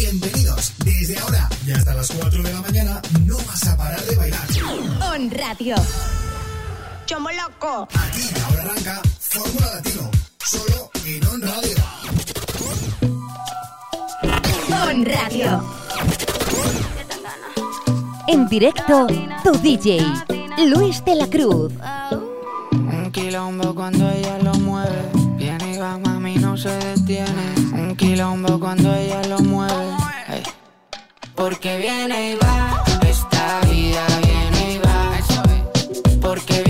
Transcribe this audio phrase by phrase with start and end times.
[0.00, 0.72] Bienvenidos.
[0.82, 4.40] Desde ahora y hasta las 4 de la mañana no vas a parar de bailar.
[5.12, 5.76] On Radio.
[7.04, 7.86] Chomo loco.
[7.92, 10.10] Aquí ahora arranca Fórmula Latino.
[10.42, 11.76] Solo en On Radio.
[14.88, 15.64] On Radio.
[18.26, 19.06] En directo,
[19.44, 20.00] tu DJ,
[20.66, 21.74] Luis de la Cruz.
[22.72, 25.10] Un quilombo cuando ella lo mueve.
[25.36, 27.54] Viene y va, mami, no se detiene.
[27.74, 29.89] Un quilombo cuando ella lo mueve.
[31.40, 36.20] Porque viene y va, esta vida viene y va.
[36.20, 36.69] Porque viene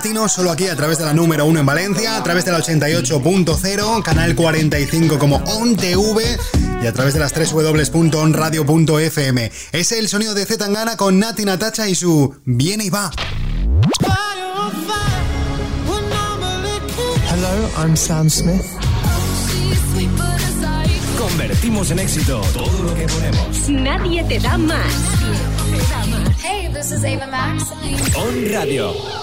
[0.00, 2.58] Latino, solo aquí a través de la número 1 en Valencia, a través de la
[2.60, 6.38] 88.0, canal 45 como OnTV
[6.82, 9.52] y a través de las 3 w.onradio.fm.
[9.72, 13.10] Es el sonido de Z Tangana con Nati Natacha y su Viene y va.
[17.30, 18.64] Hello, I'm Sam Smith.
[21.18, 23.68] Convertimos en éxito todo lo que ponemos.
[23.68, 24.94] Nadie te da más.
[26.42, 27.64] Hey, this is Ava Max.
[28.16, 29.19] On Radio.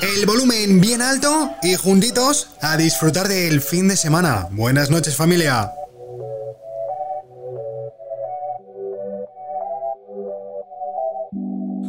[0.00, 4.48] El volumen bien alto y juntitos a disfrutar del fin de semana.
[4.52, 5.72] Buenas noches familia.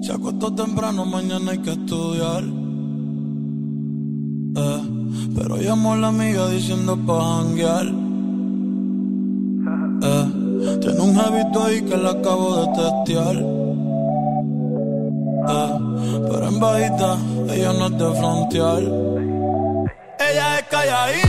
[0.02, 2.44] Se acostó temprano, mañana hay que estudiar.
[4.56, 4.82] Eh,
[5.36, 7.86] pero llamó a la amiga diciendo pa' janguear.
[10.02, 13.36] Eh, tiene un jevito ahí que la acabo de testear.
[15.50, 15.89] Eh,
[16.30, 17.18] pero en bajita,
[17.54, 18.82] ella no es de frontear.
[20.20, 21.29] Ella es calladita,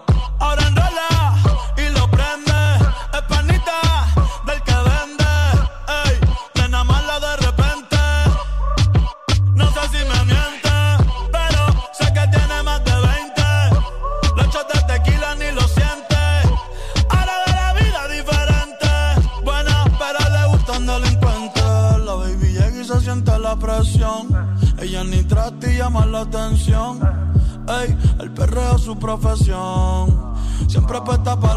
[30.71, 31.50] Siempre apuesta para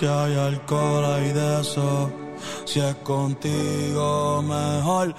[0.00, 2.10] Si hay alcohol, hay de eso.
[2.64, 5.14] Si es contigo, mejor.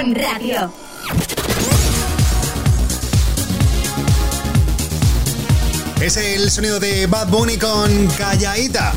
[0.00, 0.72] Radio.
[6.00, 8.94] Es el sonido de Bad Bunny con Callaita.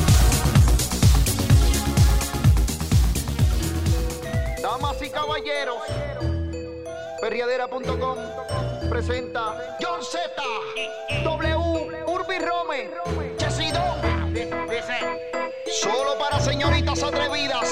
[4.62, 5.83] Damas y caballeros,
[7.21, 8.16] perriadera.com
[8.88, 10.21] presenta John Z,
[11.25, 11.56] W,
[12.06, 12.90] Urbi Rome,
[13.37, 14.00] Chesidón.
[15.83, 17.68] Solo para señoritas atrevidas.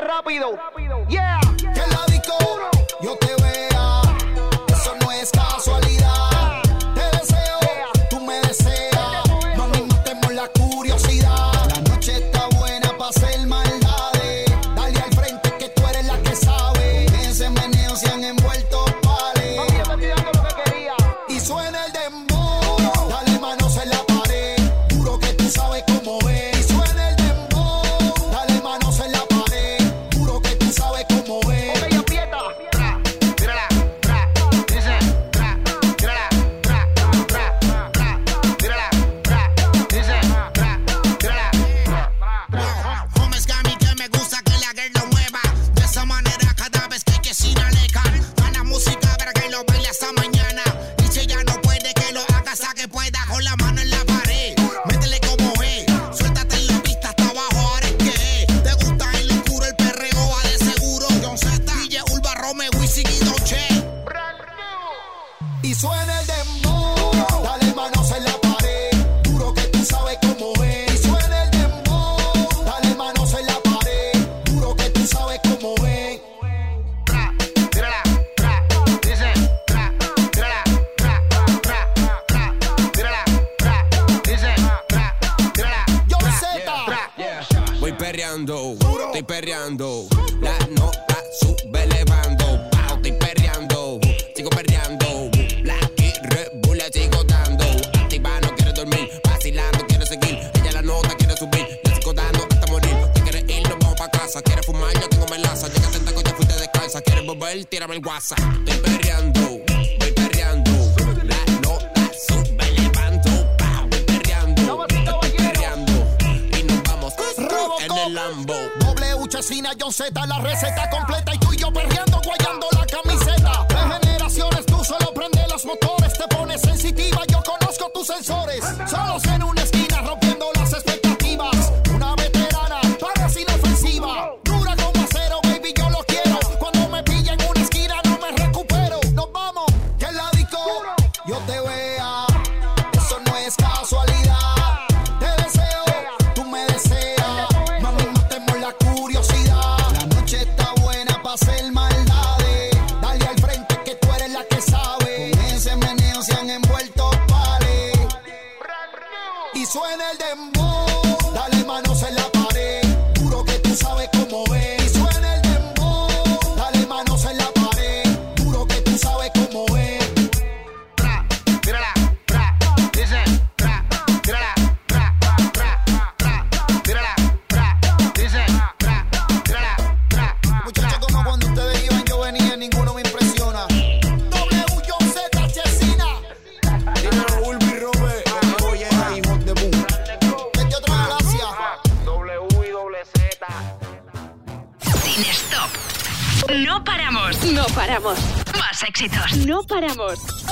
[0.00, 0.79] rápido.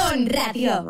[0.08, 0.86] Radio.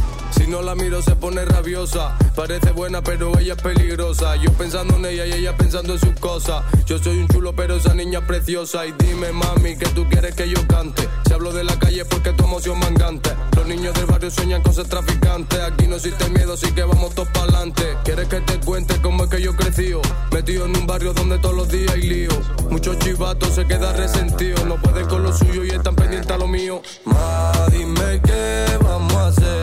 [0.50, 2.18] No la miro se pone rabiosa.
[2.36, 4.36] Parece buena pero ella es peligrosa.
[4.38, 6.64] Yo pensando en ella y ella pensando en sus cosas.
[6.88, 8.88] Yo soy un chulo pero esa niña es preciosa.
[8.88, 11.08] Y dime mami que tú quieres que yo cante.
[11.28, 13.30] Si hablo de la calle porque tu emoción mangante.
[13.56, 15.60] Los niños del barrio sueñan con ser traficantes.
[15.60, 17.84] Aquí no existe miedo así que vamos todos para adelante.
[18.04, 19.94] ¿Quieres que te cuente cómo es que yo crecí?
[20.32, 22.32] Metido en un barrio donde todos los días hay lío.
[22.72, 24.66] Muchos chivatos se quedan resentidos.
[24.66, 26.82] No pueden con lo suyo y están pendientes a lo mío.
[27.06, 29.59] Ma, dime qué vamos a hacer.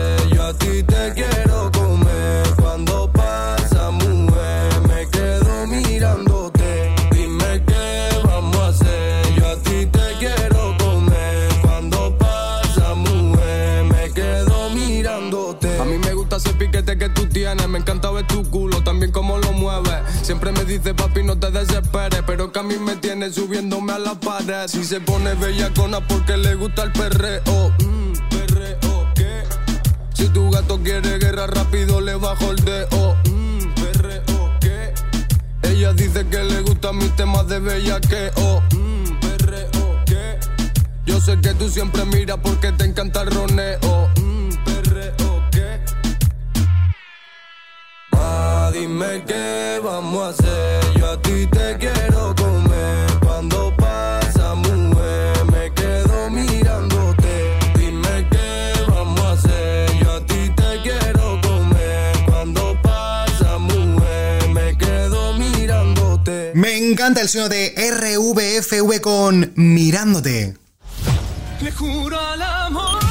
[0.47, 2.47] A ti te quiero comer.
[2.55, 6.95] Cuando pasa, mujer, me quedo mirándote.
[7.11, 9.35] Dime qué vamos a hacer.
[9.35, 11.49] Yo a ti te quiero comer.
[11.61, 15.81] Cuando pasa, mujer, me quedo mirándote.
[15.81, 17.67] A mí me gusta ese piquete que tú tienes.
[17.67, 20.01] Me encanta ver tu culo, también cómo lo mueves.
[20.21, 22.23] Siempre me dice, papi, no te desesperes.
[22.25, 24.69] Pero que a mí me tiene subiéndome a la pared.
[24.69, 27.73] Si se pone bellacona porque le gusta el perreo.
[27.83, 28.36] Mm.
[30.17, 33.15] Si tu gato quiere guerra rápido, le bajo el dedo.
[33.29, 34.91] Mm, perreo, ¿qué?
[35.61, 38.63] Ella dice que le gustan mis temas de bellaqueo.
[38.73, 40.39] Mm, perreo, ¿qué?
[41.05, 44.09] Yo sé que tú siempre miras porque te encanta el roneo.
[44.19, 45.81] Mm, perreo, ¿qué?
[48.11, 50.99] Ma, dime qué vamos a hacer.
[50.99, 51.96] Yo a ti te quiero
[66.87, 70.55] Me encanta el sueno de RVFV con Mirándote.
[71.59, 73.01] Le juro al amor.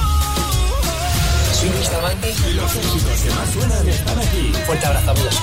[1.52, 4.52] Soy Luis Tamante y los éxitos que más suenan están aquí.
[4.64, 5.35] Fuerte abrazo, amigos.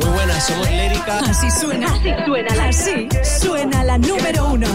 [0.00, 1.20] Muy buenas, somos Lérica.
[1.30, 1.86] Así suena.
[1.86, 3.08] Así suena la Así
[3.40, 4.66] suena la número uno.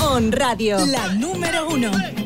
[0.00, 0.84] On Radio.
[0.84, 2.21] La número uno.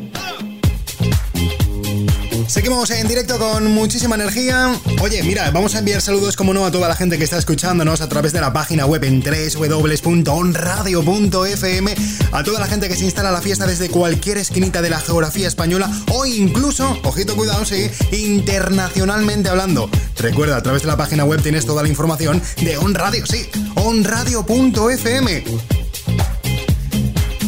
[2.48, 4.72] Seguimos en directo con muchísima energía.
[5.02, 8.00] Oye, mira, vamos a enviar saludos, como no, a toda la gente que está escuchándonos
[8.00, 11.94] a través de la página web en www.onradio.fm,
[12.32, 15.00] a toda la gente que se instala a la fiesta desde cualquier esquinita de la
[15.00, 19.90] geografía española o incluso, ojito cuidado, sí, internacionalmente hablando.
[20.16, 23.48] Recuerda, a través de la página web tienes toda la información de On Radio, sí,
[23.74, 25.75] onradio.fm.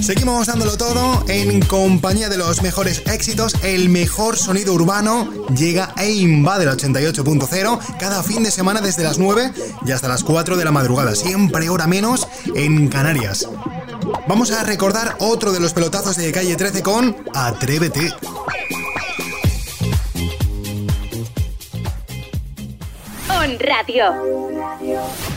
[0.08, 3.54] Seguimos dándolo todo en compañía de los mejores éxitos.
[3.62, 9.18] El mejor sonido urbano llega e invade el 88.0 cada fin de semana desde las
[9.18, 9.52] 9
[9.84, 13.50] y hasta las 4 de la madrugada, siempre hora menos en Canarias.
[14.26, 18.10] Vamos a recordar otro de los pelotazos de calle 13 con Atrévete.
[23.28, 25.27] On Radio.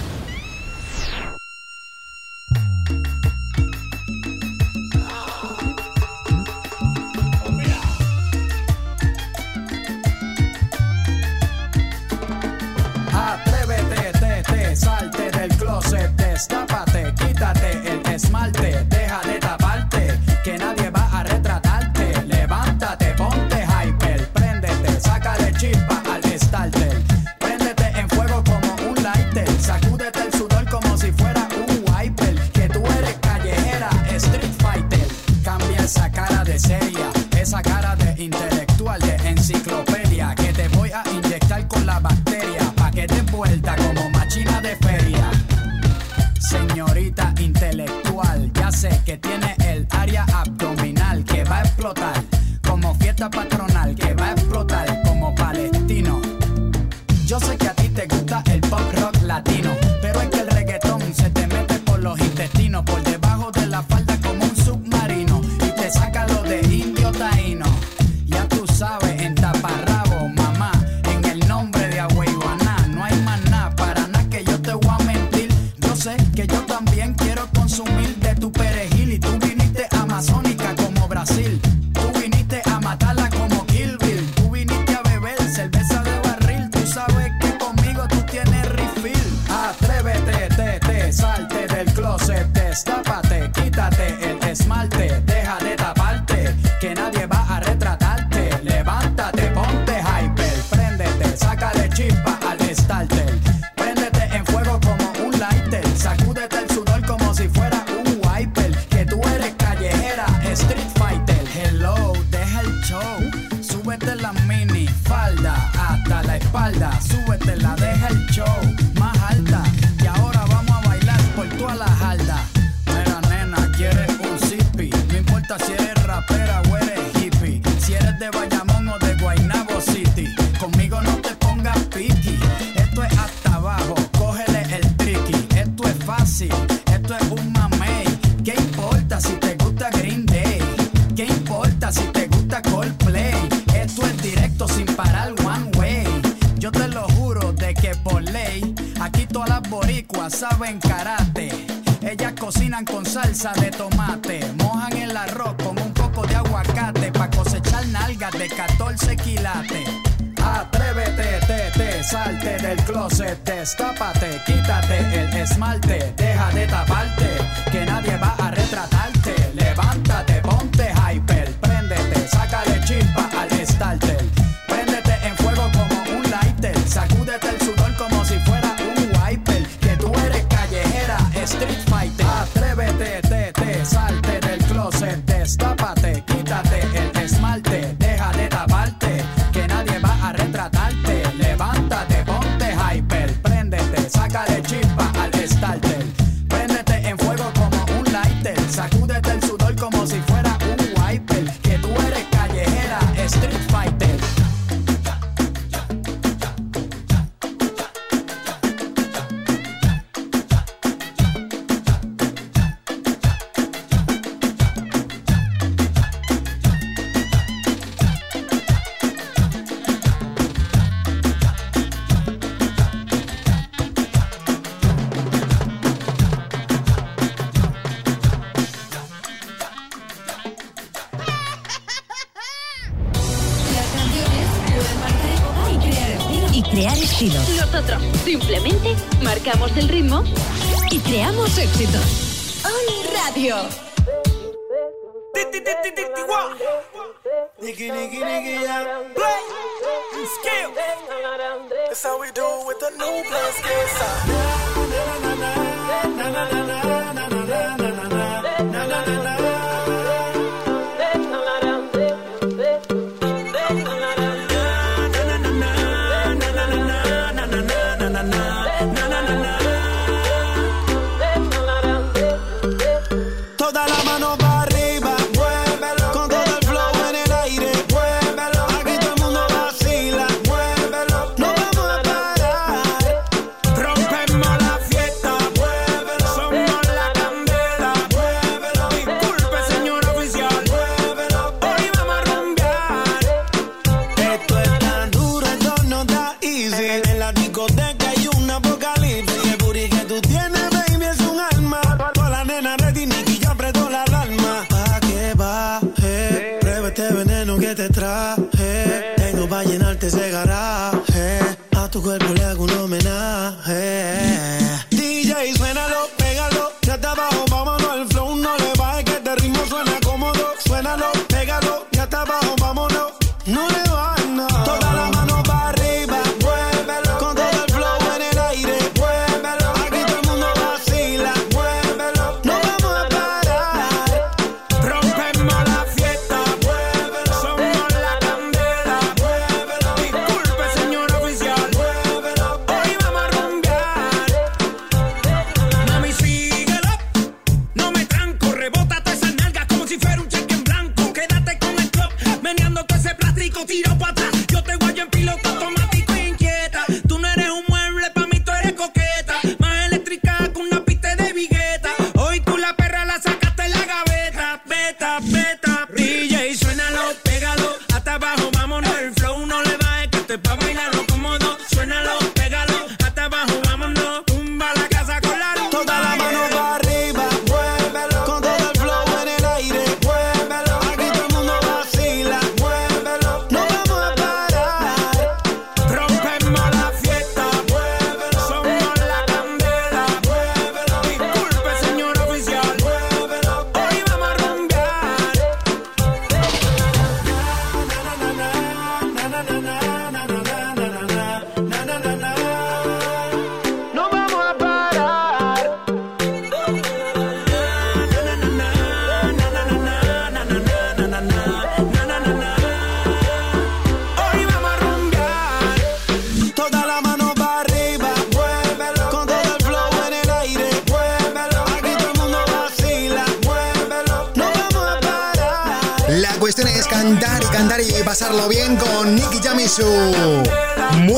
[427.19, 431.11] Cantar y cantar y pasarlo bien con Nicky Jam y su Muévelo.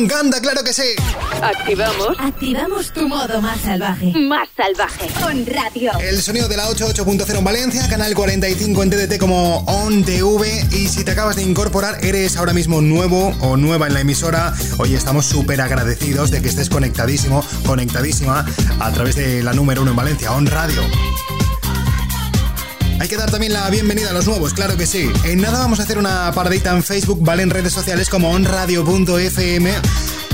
[0.00, 0.94] Encanta, claro que sí.
[1.42, 2.16] Activamos.
[2.18, 4.12] Activamos tu modo más salvaje.
[4.16, 5.08] Más salvaje.
[5.24, 5.92] On Radio.
[6.00, 10.66] El sonido de la 88.0 en Valencia, canal 45 en TDT como On TV.
[10.72, 14.54] Y si te acabas de incorporar, eres ahora mismo nuevo o nueva en la emisora.
[14.78, 18.44] Hoy estamos súper agradecidos de que estés conectadísimo, conectadísima
[18.78, 20.82] a través de la número uno en Valencia, On Radio.
[23.00, 25.10] Hay que dar también la bienvenida a los nuevos, claro que sí.
[25.24, 27.42] En nada vamos a hacer una paradita en Facebook, ¿vale?
[27.42, 29.72] En redes sociales como onradio.fm.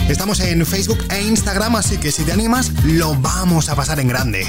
[0.09, 4.09] Estamos en Facebook e Instagram, así que si te animas, lo vamos a pasar en
[4.09, 4.49] grande.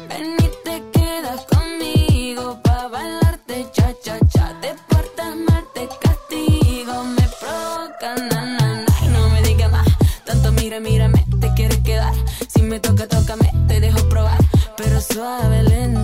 [0.08, 4.58] Ven y te quedas conmigo pa' bailarte cha cha cha.
[4.60, 7.04] Te portas mal, te castigo.
[7.04, 8.86] Me provoca na na na.
[9.02, 9.86] Y no me digas más.
[10.24, 12.14] Tanto mira, mírame, te quieres quedar.
[12.48, 14.38] Si me toca, tócame, te dejo probar.
[14.76, 16.03] Pero suave, lento,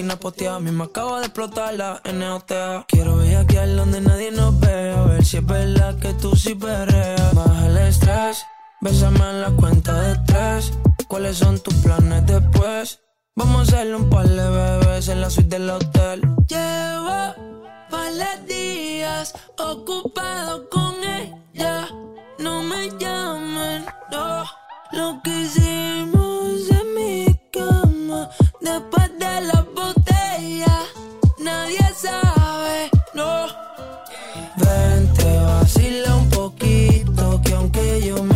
[0.00, 2.84] en una esquina posteada, me acabo de explotar la NOTA.
[2.88, 7.34] Quiero al donde nadie nos ve, a ver si es verdad que tú sí perreas.
[7.34, 8.44] Baja el estrés,
[8.80, 10.72] bésame en la cuenta de tres.
[11.08, 13.00] ¿Cuáles son tus planes después?
[13.36, 16.20] Vamos a hacerle un par de bebés en la suite del hotel.
[16.46, 17.34] Llevo
[17.90, 21.88] varios días ocupado con ella.
[22.38, 24.44] No me llaman, no.
[24.92, 26.25] Lo que hicimos
[29.56, 30.76] la botella.
[31.38, 33.46] Nadie sabe, no.
[34.56, 38.35] Vente, vacila un poquito, que aunque yo me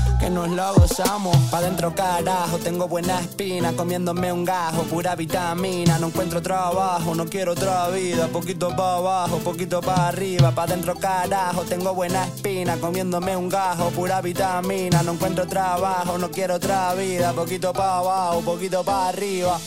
[0.21, 1.35] que nos lo gozamos.
[1.49, 5.97] Pa' dentro carajo, tengo buena espina, comiéndome un gajo, pura vitamina.
[5.97, 8.27] No encuentro trabajo, no quiero otra vida.
[8.27, 10.51] Poquito pa' abajo, poquito pa' arriba.
[10.51, 15.01] Pa' dentro carajo, tengo buena espina, comiéndome un gajo, pura vitamina.
[15.01, 17.33] No encuentro trabajo, no quiero otra vida.
[17.33, 19.59] Poquito pa' abajo, poquito pa' arriba.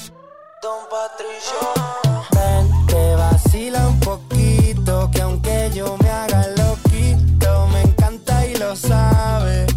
[0.62, 2.24] Don Patricio.
[2.30, 8.74] Ven, te vacila un poquito, que aunque yo me haga loquito, me encanta y lo
[8.76, 9.73] sabe.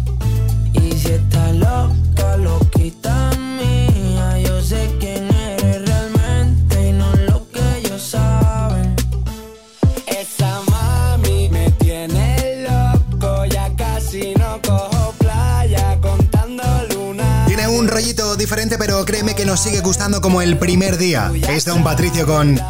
[19.48, 21.32] Nos sigue gustando como el primer día.
[21.48, 22.60] Es Don Patricio con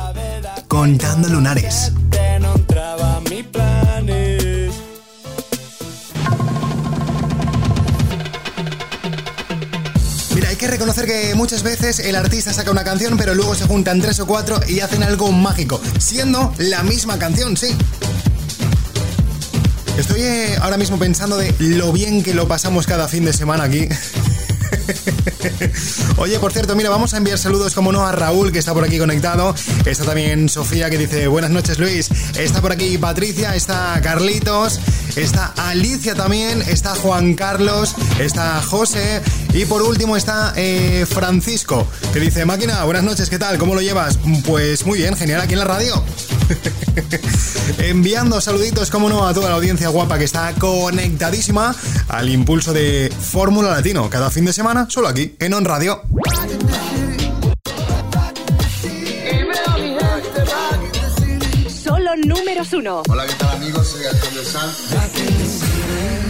[0.69, 1.91] Contando Lunares.
[10.37, 13.67] Mira, hay que reconocer que muchas veces el artista saca una canción, pero luego se
[13.67, 17.77] juntan tres o cuatro y hacen algo mágico, siendo la misma canción, sí.
[19.99, 23.65] Estoy eh, ahora mismo pensando de lo bien que lo pasamos cada fin de semana
[23.65, 23.89] aquí.
[26.17, 28.85] Oye, por cierto, mira, vamos a enviar saludos como no a Raúl, que está por
[28.85, 29.55] aquí conectado.
[29.85, 32.11] Está también Sofía, que dice, buenas noches Luis.
[32.39, 34.81] Está por aquí Patricia, está Carlitos,
[35.17, 39.21] está Alicia también, está Juan Carlos, está José
[39.53, 43.59] y por último está eh, Francisco, que dice, máquina, buenas noches, ¿qué tal?
[43.59, 44.19] ¿Cómo lo llevas?
[44.47, 46.03] Pues muy bien, genial aquí en la radio.
[47.79, 51.75] Enviando saluditos, como no, a toda la audiencia guapa que está conectadísima
[52.09, 54.09] al impulso de Fórmula Latino.
[54.11, 56.03] Cada fin de semana, solo aquí, en On Radio.
[61.69, 63.03] Solo números uno.
[63.09, 63.89] Hola, ¿qué tal amigos?
[63.89, 64.95] Soy Alejandro Sanz.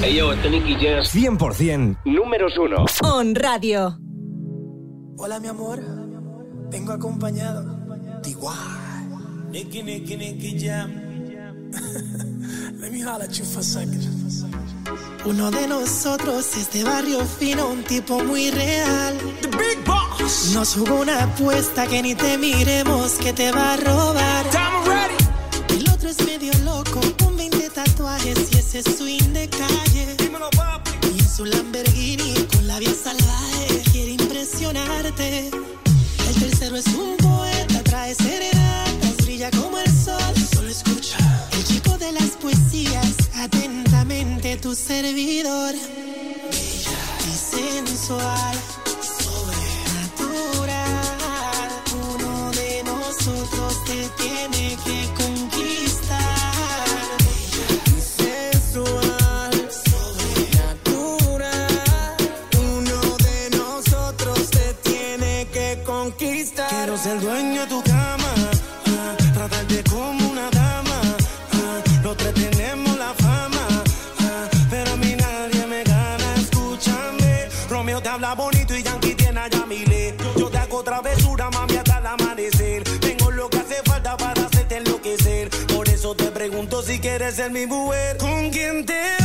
[0.02, 1.02] Hey yo, este Nicky Jam.
[1.38, 2.86] 100% números uno.
[3.02, 3.98] On Radio.
[5.18, 5.80] Hola, mi amor.
[6.70, 7.64] Vengo acompañado
[8.22, 8.56] de igual.
[9.50, 10.90] Nicky, Nicky, Nicky Jam.
[12.80, 14.47] Let me holler at you for a second.
[15.24, 19.16] Uno de nosotros es de barrio fino, un tipo muy real.
[19.42, 20.52] The Big Boss.
[20.54, 24.46] Nos jugó una apuesta que ni te miremos que te va a robar.
[25.68, 30.16] El otro es medio loco, con 20 tatuajes y ese swing de calle.
[31.14, 35.50] Y en su Lamborghini con la vía salvaje quiere impresionarte.
[36.28, 40.37] El tercero es un poeta, trae serenatas, brilla como el sol.
[44.56, 45.74] Tu servidor.
[45.74, 48.56] Bella y sensual.
[49.18, 50.88] Sobrenatural.
[52.14, 55.27] Uno de nosotros te tiene que conquistar.
[87.38, 89.17] ser mi mujer, con quien te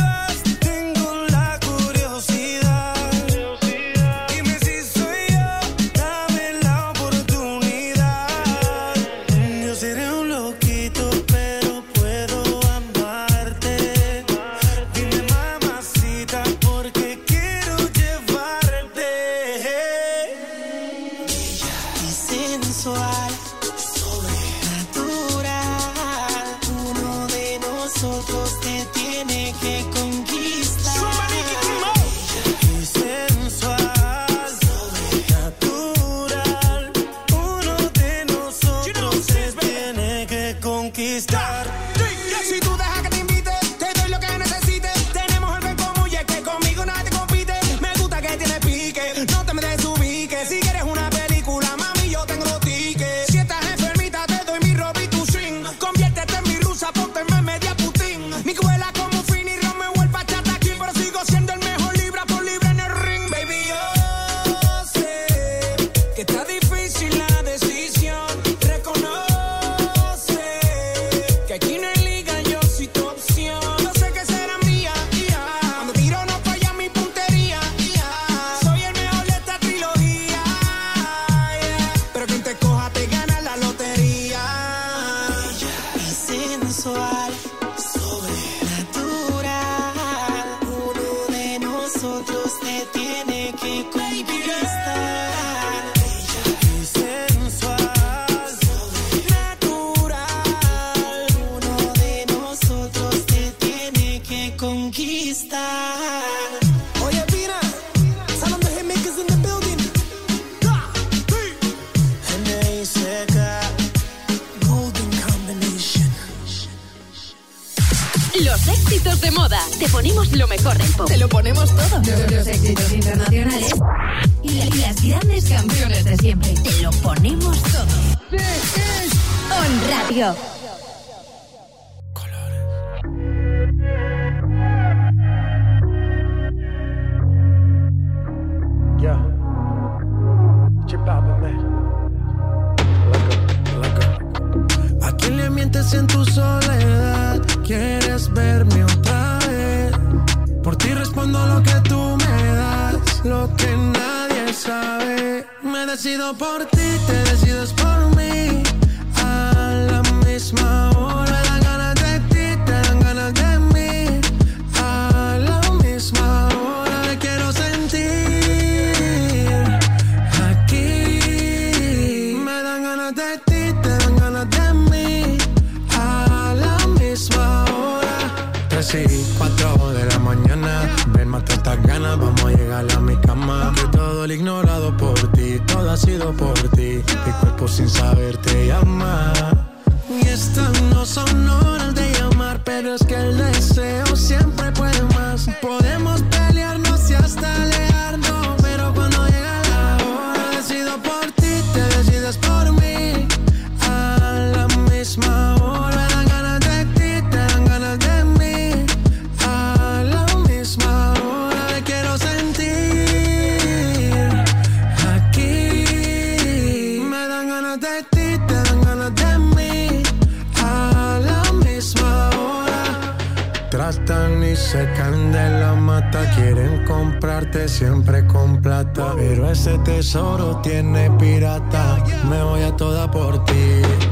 [229.96, 232.04] tesoro tiene pirata.
[232.28, 234.03] Me voy a toda por ti.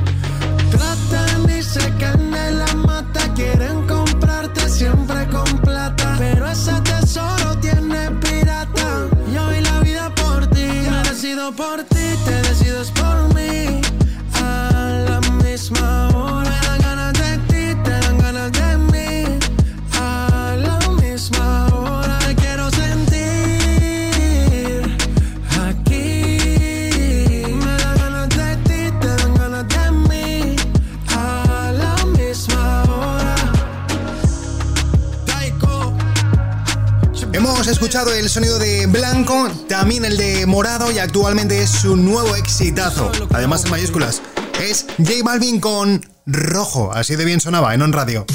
[38.10, 43.64] el sonido de blanco, también el de morado y actualmente es su nuevo exitazo, además
[43.64, 44.22] en mayúsculas.
[44.60, 48.26] Es J Balvin con rojo, así de bien sonaba en On Radio.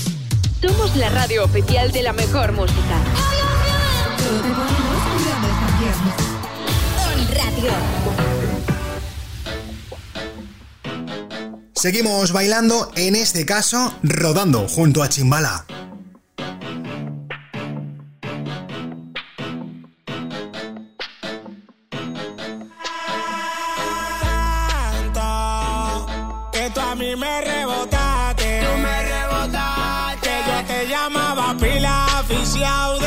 [0.62, 2.98] Somos la radio oficial de la mejor música.
[6.98, 7.72] On Radio.
[11.76, 15.67] Seguimos bailando, en este caso rodando junto a Chimbala.
[32.64, 33.07] out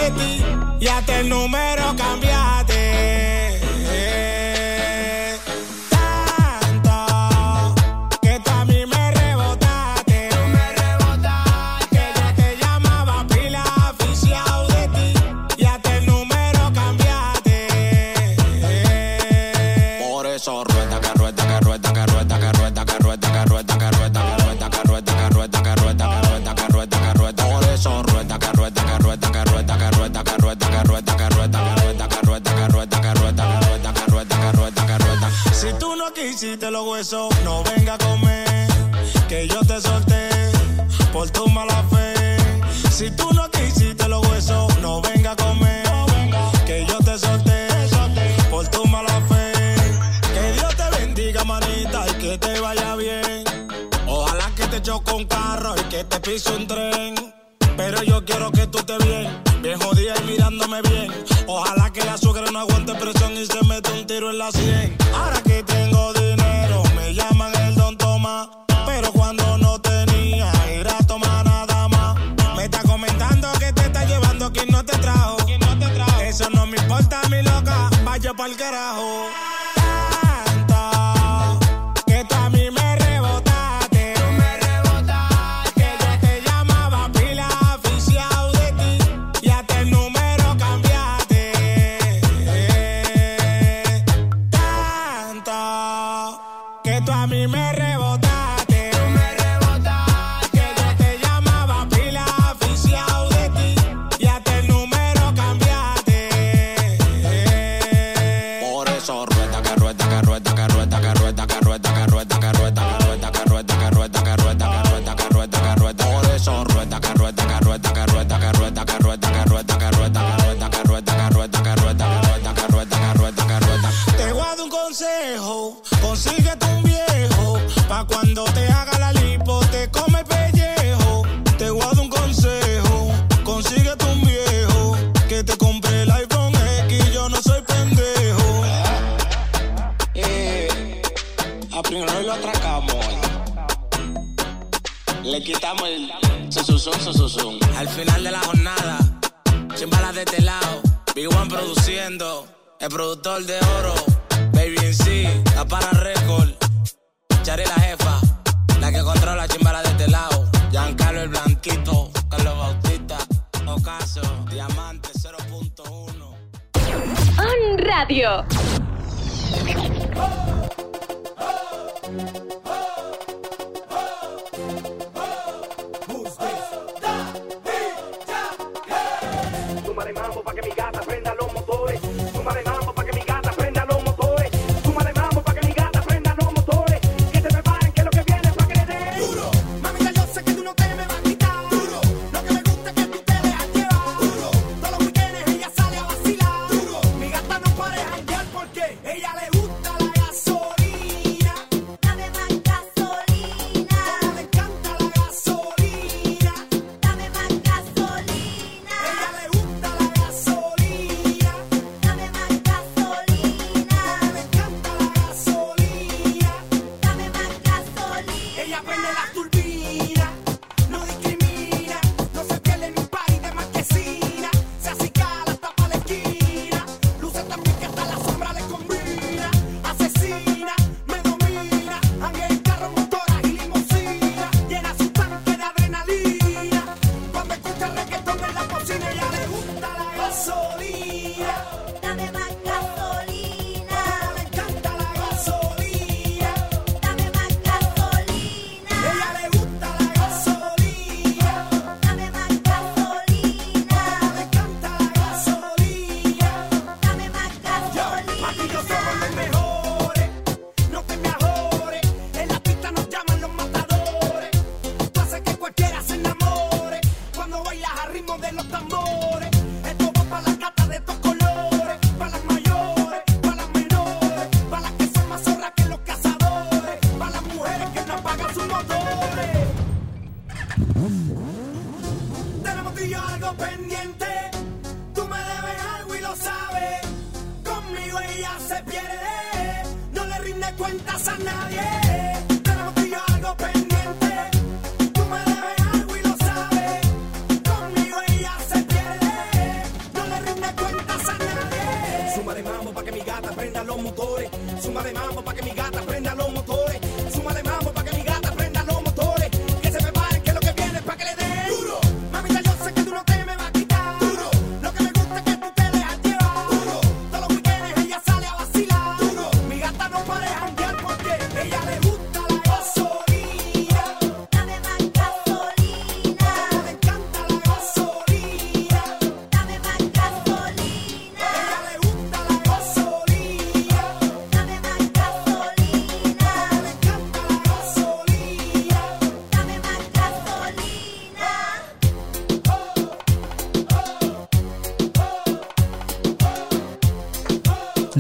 [153.23, 153.80] doctor de.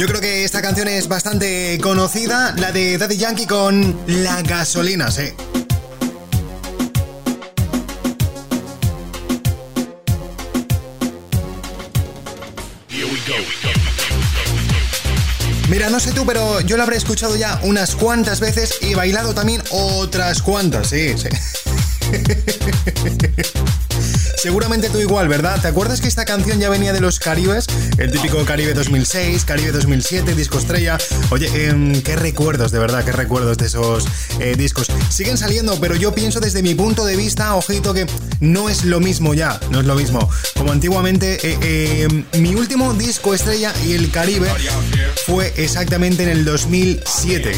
[0.00, 5.10] Yo creo que esta canción es bastante conocida, la de Daddy Yankee con La gasolina,
[5.10, 5.24] sí.
[15.68, 19.34] Mira, no sé tú, pero yo la habré escuchado ya unas cuantas veces y bailado
[19.34, 21.28] también otras cuantas, sí, sí.
[24.40, 25.60] Seguramente tú igual, ¿verdad?
[25.60, 27.66] ¿Te acuerdas que esta canción ya venía de los Caribes?
[27.98, 30.96] El típico Caribe 2006, Caribe 2007, disco estrella.
[31.28, 34.06] Oye, em, qué recuerdos, de verdad, qué recuerdos de esos
[34.38, 34.86] eh, discos.
[35.10, 38.06] Siguen saliendo, pero yo pienso desde mi punto de vista, ojito, que
[38.40, 40.26] no es lo mismo ya, no es lo mismo.
[40.56, 44.48] Como antiguamente, eh, em, mi último disco estrella y el Caribe
[45.26, 47.52] fue exactamente en el 2007.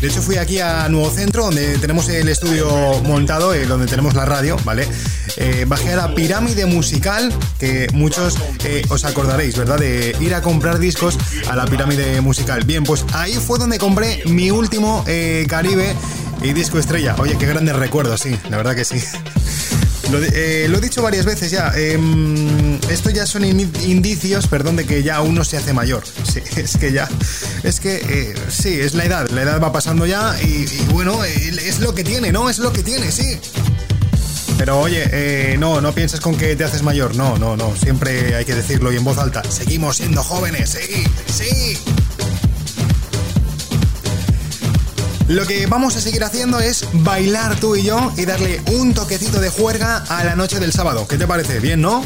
[0.00, 2.68] De hecho, fui aquí a Nuevo Centro, donde tenemos el estudio
[3.04, 4.88] montado, eh, donde tenemos la radio, ¿vale?
[5.36, 9.78] Eh, bajé a la pirámide musical, que muchos eh, os acordaréis, ¿verdad?
[9.78, 11.16] De ir a comprar discos
[11.48, 12.64] a la pirámide musical.
[12.64, 15.94] Bien, pues ahí fue donde compré mi último eh, Caribe
[16.42, 17.14] y disco estrella.
[17.18, 18.96] Oye, qué grandes recuerdos, sí, la verdad que sí.
[20.34, 21.72] Eh, lo he dicho varias veces ya.
[21.74, 26.02] em, esto ya son in- indicios, perdón, de que ya uno se hace mayor.
[26.30, 27.08] Sí, es que ya.
[27.62, 29.30] Es que eh, sí, es la edad.
[29.30, 32.50] La edad va pasando ya y, bueno, eh, es lo que tiene, ¿no?
[32.50, 33.38] Es lo que tiene, sí.
[34.64, 37.16] Pero oye, eh, no, no pienses con que te haces mayor.
[37.16, 37.74] No, no, no.
[37.74, 39.42] Siempre hay que decirlo y en voz alta.
[39.42, 41.76] Seguimos siendo jóvenes, sí, sí.
[45.26, 49.40] Lo que vamos a seguir haciendo es bailar tú y yo y darle un toquecito
[49.40, 51.08] de juerga a la noche del sábado.
[51.08, 51.58] ¿Qué te parece?
[51.58, 52.04] Bien, ¿no?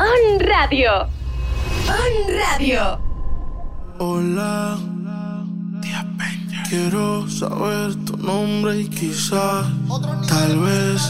[0.00, 1.02] On Radio.
[1.86, 3.00] On Radio.
[4.00, 4.80] Hola,
[6.72, 9.66] quiero saber tu nombre y quizás,
[10.26, 11.02] tal vez,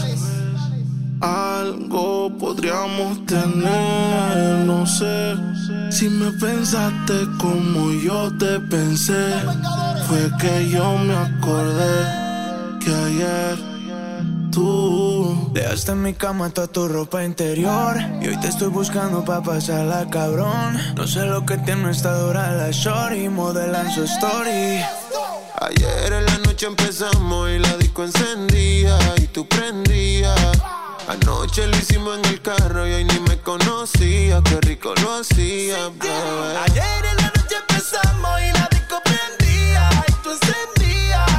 [1.21, 4.65] algo podríamos tener.
[4.65, 5.35] No sé
[5.89, 9.35] si me pensaste como yo te pensé.
[10.05, 11.95] Fue que yo me acordé
[12.83, 13.57] que ayer
[14.51, 17.95] tú Dejaste en mi cama toda tu ropa interior.
[18.21, 20.77] Y hoy te estoy buscando pa' pasarla cabrón.
[20.97, 24.81] No sé lo que tiene esta dura la shorty Modelan su story
[25.65, 30.37] Ayer en la noche empezamos y la disco encendía y tú prendías.
[31.07, 34.41] Anoche lo hicimos en el carro y hoy ni me conocía.
[34.43, 36.57] Qué rico lo hacía, bebé.
[36.65, 41.31] Ayer en la noche empezamos y la disco prendía y tú encendías.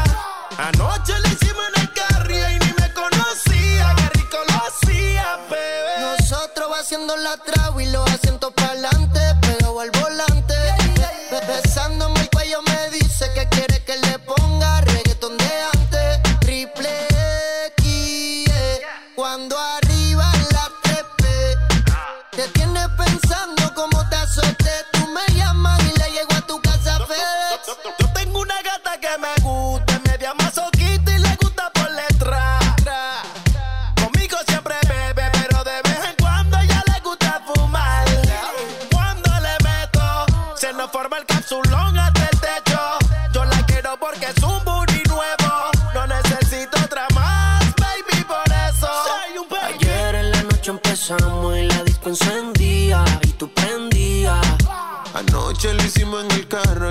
[0.57, 3.95] Anoche lo hicimos en el carro y hoy ni me conocía.
[3.95, 6.17] Qué rico lo hacía, bebé.
[6.19, 9.44] Nosotros va haciendo la traba y los asientos pa'lante, pegado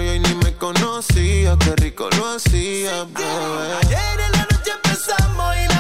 [0.03, 1.57] y hoy ni me conocía.
[1.59, 3.73] Qué rico lo hacía, bebé.
[3.81, 5.72] Ayer en la noche empezamos y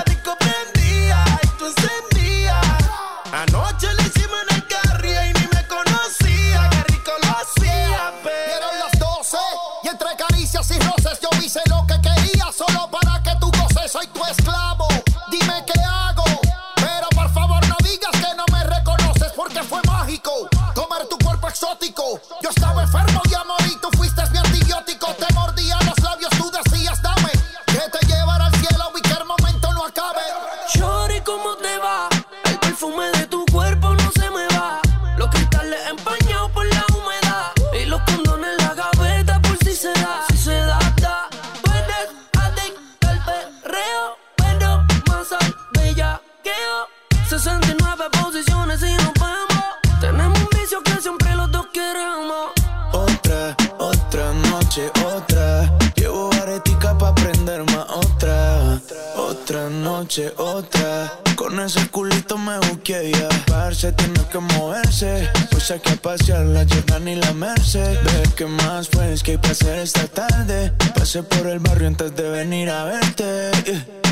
[69.43, 70.73] que hacer esta tarde.
[70.95, 73.51] Pasé por el barrio antes de venir a verte.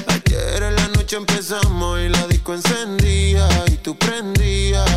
[0.08, 4.90] Ayer en la noche empezamos y la disco encendía y tú prendías.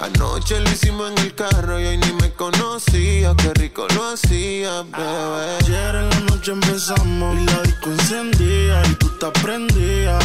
[0.00, 3.34] Anoche lo hicimos en el carro y hoy ni me conocía.
[3.36, 5.56] Qué rico lo hacía, bebé.
[5.60, 10.24] Ayer en la noche empezamos y la disco encendía y tú te prendías.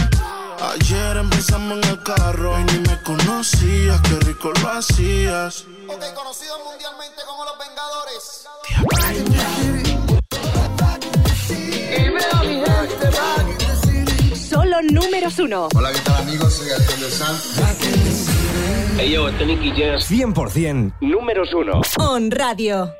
[0.73, 5.65] Ayer empezamos en el carro y ni me conocías, qué rico lo hacías.
[5.87, 8.45] Ok, conocido mundialmente como Los Vengadores.
[14.49, 15.67] Solo números uno.
[15.75, 16.53] Hola, ¿qué tal, amigos?
[16.53, 17.59] Soy Alejandro Sanz.
[18.97, 20.09] Hey, yo, este Nicky Jazz.
[20.09, 21.81] 100% números uno.
[21.99, 22.93] On Radio.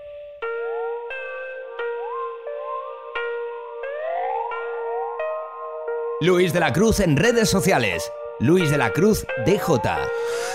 [6.22, 8.12] Luis de la Cruz en redes sociales.
[8.40, 9.62] Luis de la Cruz DJ.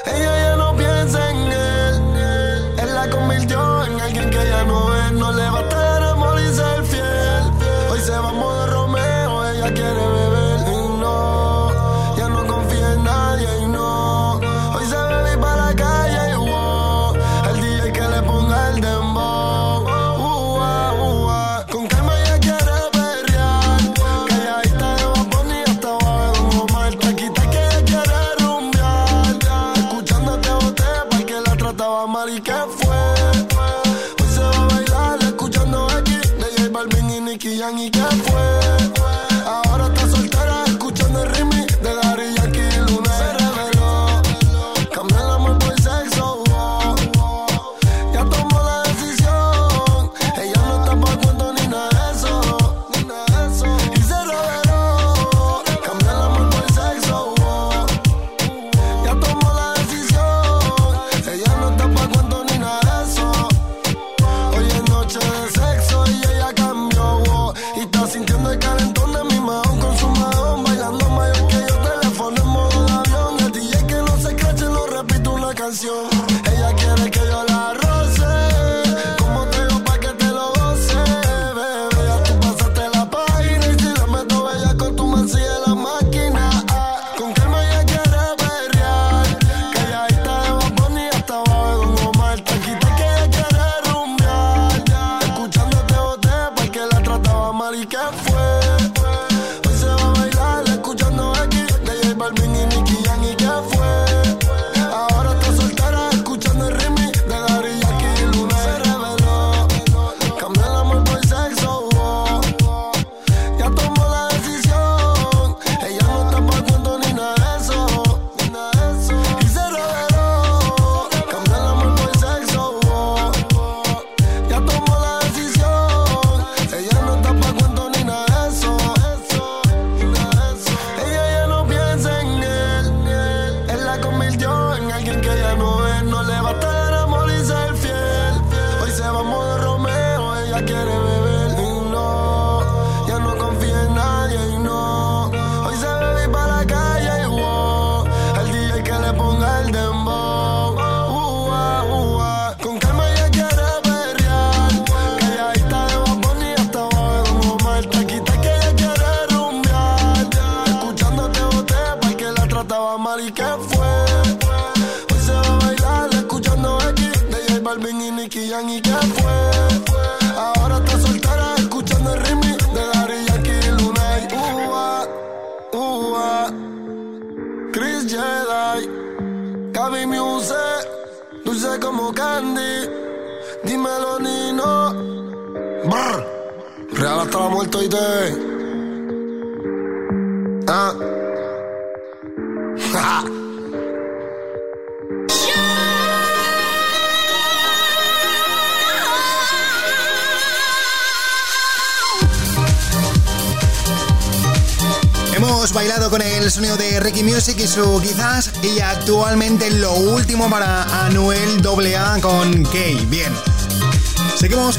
[0.07, 3.94] Ella ya no piensa en él, él la convirtió en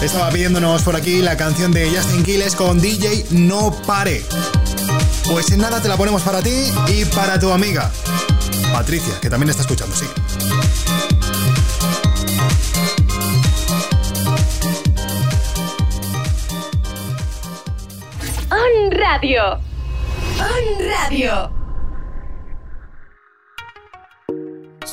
[0.00, 4.24] Estaba pidiéndonos por aquí la canción de Justin Quiles con DJ No Pare.
[5.26, 7.90] Pues en nada te la ponemos para ti y para tu amiga.
[8.72, 10.06] Patricia, que también está escuchando, sí.
[18.50, 19.58] On Radio.
[20.38, 21.53] On Radio.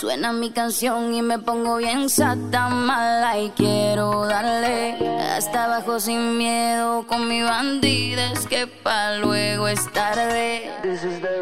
[0.02, 6.40] Suena mi canción y me pongo bien sata mala y quiero darle hasta abajo sin
[6.40, 10.72] miedo con mi bandida es que pa luego es tarde.
[10.82, 11.38] This is the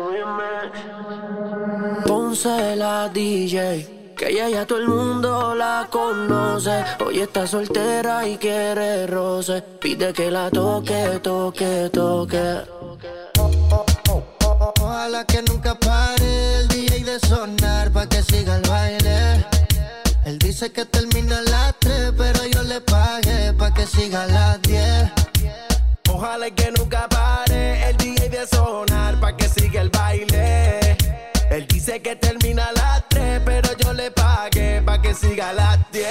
[2.06, 4.14] Ponce la DJ.
[4.18, 6.84] Que ella ya todo el mundo la conoce.
[7.00, 9.62] Hoy está soltera y quiere roce.
[9.62, 13.29] Pide que la toque, toque, toque.
[14.90, 19.46] Ojalá que nunca pare el DJ de sonar pa' que siga el baile.
[20.26, 24.26] Él dice que termina a las 3, pero yo le pagué pa' que siga a
[24.26, 25.12] las 10.
[26.10, 30.29] Ojalá que nunca pare el DJ de sonar pa' que siga el baile.
[31.60, 35.54] Él dice que termina a las 3, pero yo le pagué pa' que siga a
[35.54, 36.06] las 10.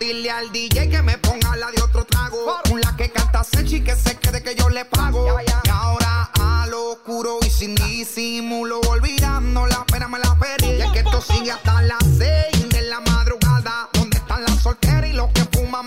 [0.00, 2.58] Dile al DJ que me ponga la de otro trago.
[2.82, 5.38] La que canta Sechi que se quede que yo le pago.
[5.40, 10.72] Y ahora a lo oscuro y sin disimulo, olvidando la pena me la perdí.
[10.72, 13.88] Y es que esto sigue hasta las 6 de la madrugada.
[13.92, 15.86] ¿Dónde están las solteras y los que fuman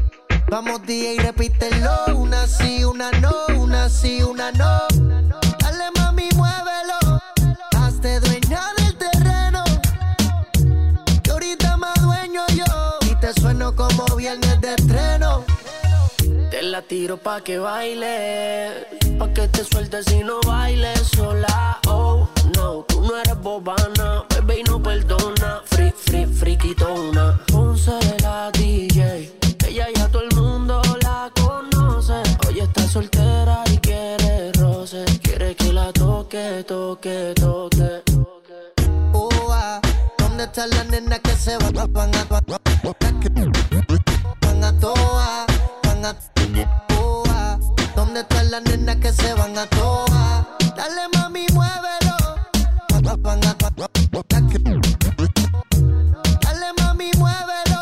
[0.51, 4.81] Vamos DJ, repítelo, una sí, una no, una sí, una no.
[5.59, 7.21] Dale mami, muévelo,
[7.77, 9.63] hazte dueña del terreno.
[11.23, 12.65] Que ahorita más dueño yo,
[13.09, 15.45] y te sueno como viernes de estreno.
[16.49, 18.87] Te la tiro pa' que baile,
[19.17, 21.79] pa' que te sueltes y no bailes sola.
[21.87, 22.27] Oh,
[22.57, 25.61] no, tú no eres bobana, vuelve y no perdona.
[25.63, 27.39] Free, free, friquitona.
[27.47, 29.40] Ponce la DJ.
[32.91, 35.05] Soltera y quiere roce.
[35.23, 38.03] Quiere que la toque, toque, toque.
[39.53, 39.79] Ah,
[40.17, 42.23] ¿Dónde están las nenas que se van, van a
[44.41, 45.45] van a toa,
[45.83, 46.15] van a
[47.29, 47.59] ah,
[47.95, 50.47] ¿Dónde están las nenas que se van a toa?
[50.75, 52.15] Dale mami, muévelo.
[52.93, 53.01] A-
[56.41, 57.81] Dale mami, muévelo.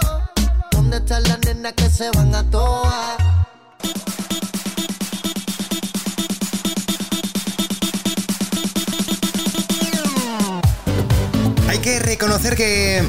[0.71, 3.17] ¿Dónde están las nenas que se van a toa?
[11.89, 13.01] Que reconocer que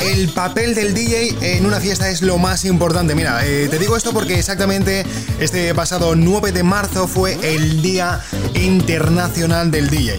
[0.00, 3.14] el papel del DJ en una fiesta es lo más importante.
[3.14, 5.04] Mira, eh, te digo esto porque exactamente
[5.38, 8.20] este pasado 9 de marzo fue el Día
[8.54, 10.18] Internacional del DJ.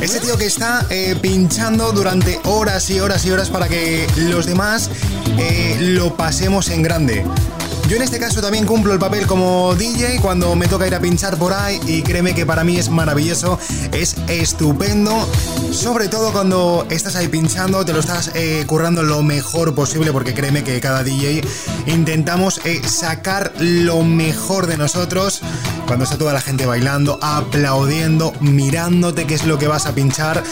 [0.00, 4.46] Ese tío que está eh, pinchando durante horas y horas y horas para que los
[4.46, 4.90] demás
[5.38, 7.24] eh, lo pasemos en grande.
[7.88, 11.00] Yo en este caso también cumplo el papel como DJ cuando me toca ir a
[11.00, 13.60] pinchar por ahí y créeme que para mí es maravilloso,
[13.92, 15.14] es estupendo,
[15.70, 20.34] sobre todo cuando estás ahí pinchando, te lo estás eh, currando lo mejor posible porque
[20.34, 21.42] créeme que cada DJ
[21.86, 25.40] intentamos eh, sacar lo mejor de nosotros
[25.86, 30.42] cuando está toda la gente bailando, aplaudiendo, mirándote qué es lo que vas a pinchar.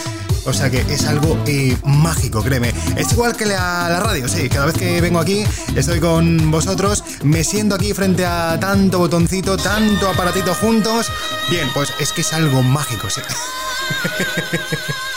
[0.45, 2.71] O sea que es algo eh, mágico, créeme.
[2.95, 4.47] Es igual que la, la radio, sí.
[4.47, 5.43] Cada vez que vengo aquí,
[5.75, 11.07] estoy con vosotros, me siento aquí frente a tanto botoncito, tanto aparatito juntos.
[11.49, 13.21] Bien, pues es que es algo mágico, sí.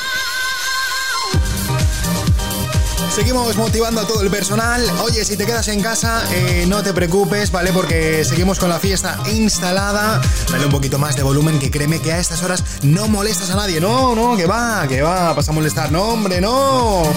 [3.19, 4.81] Seguimos motivando a todo el personal.
[5.03, 7.73] Oye, si te quedas en casa, eh, no te preocupes, ¿vale?
[7.73, 10.21] Porque seguimos con la fiesta instalada.
[10.49, 13.57] Dale un poquito más de volumen, que créeme que a estas horas no molestas a
[13.57, 13.81] nadie.
[13.81, 15.91] No, no, que va, que va, vas a molestar.
[15.91, 17.03] No, hombre, no.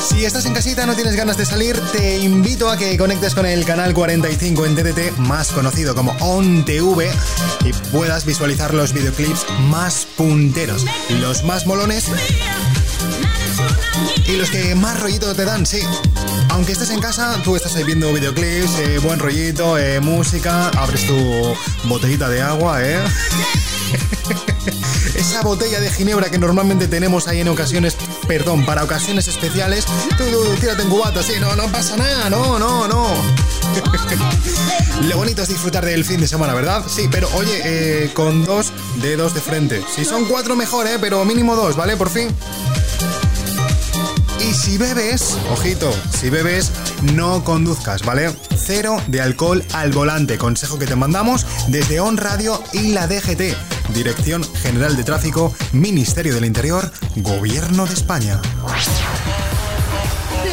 [0.00, 3.44] Si estás en casita, no tienes ganas de salir, te invito a que conectes con
[3.44, 7.10] el canal 45 en TDT, más conocido como OnTV,
[7.66, 10.86] y puedas visualizar los videoclips más punteros,
[11.20, 12.06] los más molones
[14.26, 15.80] y los que más rollito te dan, sí.
[16.50, 21.06] Aunque estés en casa, tú estás ahí viendo videoclips, eh, buen rollito, eh, música, abres
[21.06, 21.54] tu
[21.84, 22.98] botellita de agua, ¿eh?
[25.14, 27.96] Esa botella de ginebra que normalmente tenemos ahí en ocasiones,
[28.26, 29.84] perdón, para ocasiones especiales,
[30.16, 33.06] tú, tú, tírate en cubata, sí, no, no pasa nada, no, no, no.
[35.08, 36.84] Lo bonito es disfrutar del fin de semana, ¿verdad?
[36.86, 39.82] Sí, pero oye, eh, con dos dedos de frente.
[39.94, 40.86] Si son cuatro mejor.
[41.00, 41.96] Pero mínimo dos, ¿vale?
[41.96, 42.28] Por fin.
[44.50, 46.72] Y si bebes, ojito, si bebes,
[47.14, 48.34] no conduzcas, ¿vale?
[48.56, 53.54] Cero de alcohol al volante, consejo que te mandamos desde On Radio y la DGT,
[53.94, 58.40] Dirección General de Tráfico, Ministerio del Interior, Gobierno de España.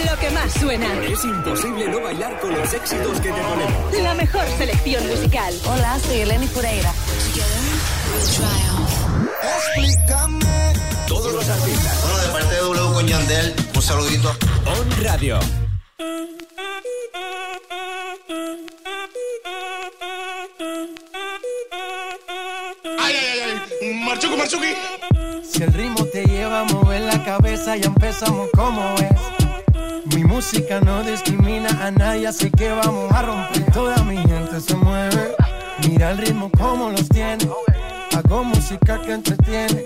[0.06, 0.94] Lo que más suena.
[1.02, 3.98] Es imposible no bailar con los éxitos que te ponemos.
[4.00, 5.56] La mejor selección musical.
[5.66, 6.94] Hola, soy Eleni Fureira.
[9.42, 10.74] Explícame.
[11.08, 11.97] Todos los artistas.
[12.98, 14.36] Con Yandel, un saludito.
[14.66, 15.38] On Radio.
[22.98, 23.94] Ay, ay, ay, ay.
[24.04, 24.74] Marchuki, Marchuki.
[25.44, 30.16] Si el ritmo te lleva a mover la cabeza, ya empezamos como es.
[30.16, 33.72] Mi música no discrimina a nadie, así que vamos a romper.
[33.74, 35.36] Toda mi gente se mueve.
[35.88, 37.48] Mira el ritmo como los tiene.
[38.16, 39.86] Hago música que entretiene.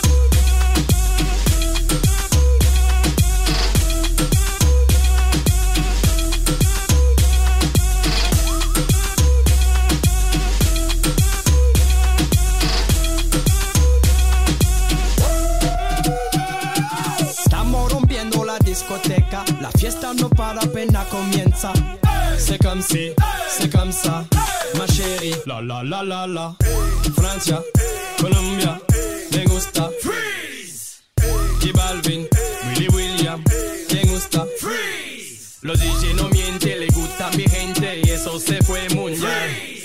[19.61, 21.71] La fiesta no para apenas comienza.
[22.37, 23.11] C'est comme si,
[23.49, 24.25] c'est comme ça,
[24.77, 25.35] ma chérie.
[25.45, 26.55] La la la la la.
[27.15, 27.61] Francia,
[28.19, 28.79] Colombia,
[29.31, 29.89] me gusta.
[30.01, 31.01] Freeze.
[31.61, 32.27] J Balvin,
[32.69, 33.43] Willy William,
[33.93, 34.45] me gusta.
[34.59, 35.59] Freeze.
[35.61, 39.81] Los DJ no mienten, le gusta a mi gente y eso se fue muy bien.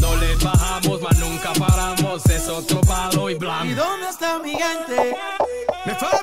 [0.00, 3.74] No le bajamos, mas nunca paramos, es otro palo y ¿Y blanco.
[3.82, 5.16] dónde está mi gente?
[5.84, 6.22] Me fait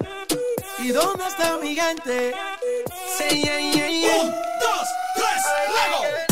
[0.91, 1.73] ¿Y dónde está mi
[4.01, 4.23] yeah.
[4.23, 6.30] Un, dos, tres, luego.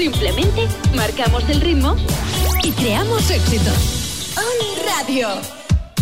[0.00, 1.94] Simplemente marcamos el ritmo
[2.62, 4.34] Y creamos éxitos.
[4.34, 5.28] On Radio.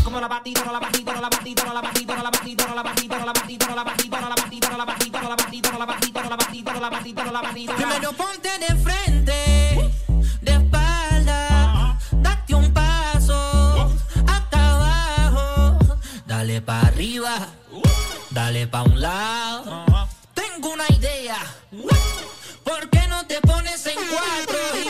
[0.04, 3.74] Como la batidora, la batidora, la batidora, la batidora, la batidora, la batidora, la batidora,
[3.74, 7.42] la batidora, la batidora, la batidora, la batidora, la batidora, la batidora, la batidora, la
[7.42, 7.76] batidora.
[7.76, 9.92] Primero ponte de frente,
[10.42, 13.90] de espalda, date un paso
[14.28, 15.78] hasta abajo,
[16.24, 17.48] dale pa arriba,
[18.30, 19.84] dale pa un lado.
[20.34, 21.38] Tengo una idea,
[21.72, 22.07] ¿por qué no
[23.40, 24.87] pones en cuatro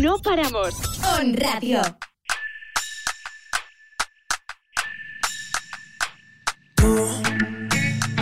[0.00, 0.74] No paramos.
[1.18, 1.80] On Radio.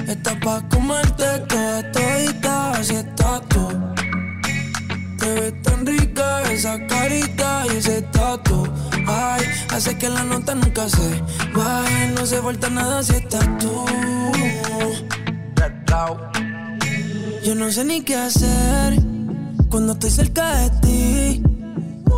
[0.08, 3.68] Estás pa' comerte toda todita, así estás tú.
[5.18, 8.66] Te ves tan rica esa carita y ese tatu.
[9.06, 11.22] Ay, hace que la nota nunca se
[11.54, 13.84] baje, no se falta nada si estás tú.
[17.44, 18.94] Yo no sé ni qué hacer
[19.70, 21.49] cuando estoy cerca de ti.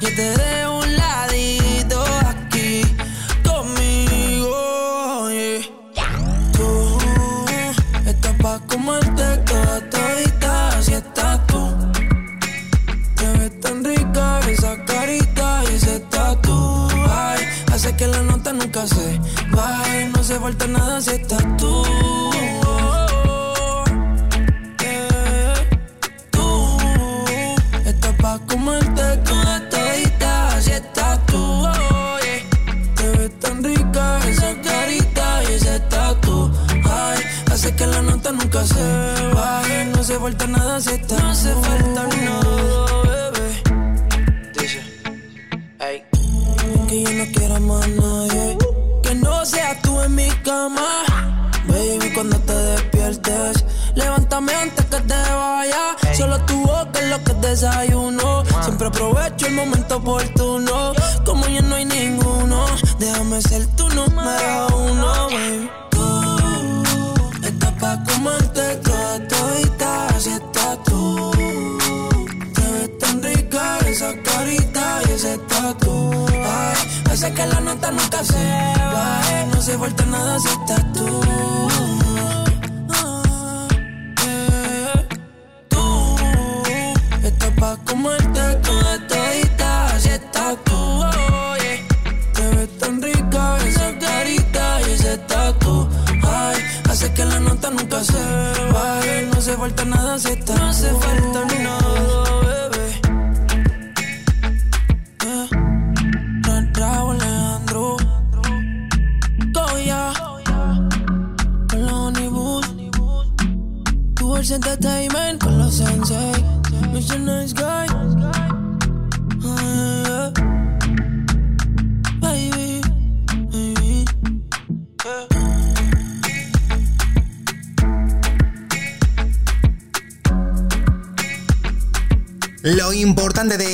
[0.00, 2.80] Yo te dejo un ladito aquí
[3.44, 5.28] conmigo.
[5.30, 5.60] yeah.
[6.52, 6.98] Tú
[8.06, 11.62] estás pa' comerte toda todita, así estás tú.
[13.14, 16.88] Te ves tan rica esa carita y ese tatu.
[17.10, 19.20] Ay, hace que la nota nunca se
[19.50, 19.80] baja
[20.16, 21.44] no se falta nada si estás.
[21.58, 21.84] Tú
[40.10, 43.48] se falta nada si estás No se falta nada, bebé.
[44.58, 44.80] Dice,
[45.78, 46.02] hey.
[46.88, 48.58] Que yo no quiero más nadie.
[49.04, 50.88] Que no seas tú en mi cama.
[51.68, 55.84] Baby, cuando te despiertes, levántame antes que te vaya.
[56.16, 58.44] Solo tu boca es lo que desayuno.
[58.62, 60.92] Siempre aprovecho el momento oportuno.
[61.24, 62.66] Como ya no hay ninguno,
[62.98, 64.69] déjame ser tu número
[77.22, 78.46] Hace que la nota nunca se
[78.94, 79.46] baje.
[79.52, 81.20] No se falta nada si estás tú.
[84.26, 85.04] Eh,
[85.68, 86.16] Tú
[87.22, 91.04] estás pa' comerte toda todita, así estás tú.
[91.52, 91.84] Oye,
[92.32, 95.90] te ves tan rica esa carita y ese tatu.
[96.26, 96.56] Ay,
[96.88, 98.24] hace que la nota nunca se
[98.72, 99.28] baje.
[99.30, 100.88] No se falta nada si estás No se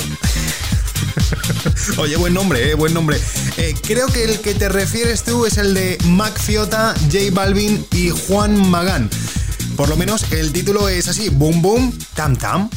[1.98, 3.18] Oye, buen nombre, eh, buen nombre.
[3.58, 7.86] Eh, creo que el que te refieres tú es el de Mac Fiota, J Balvin
[7.92, 9.10] y Juan Magán.
[9.78, 12.70] Por lo menos el título es así, Boom Boom Tam Tam.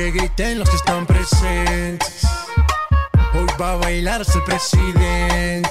[0.00, 2.22] Que griten los que están presentes.
[3.34, 5.70] Hoy va a bailar hasta el presidente.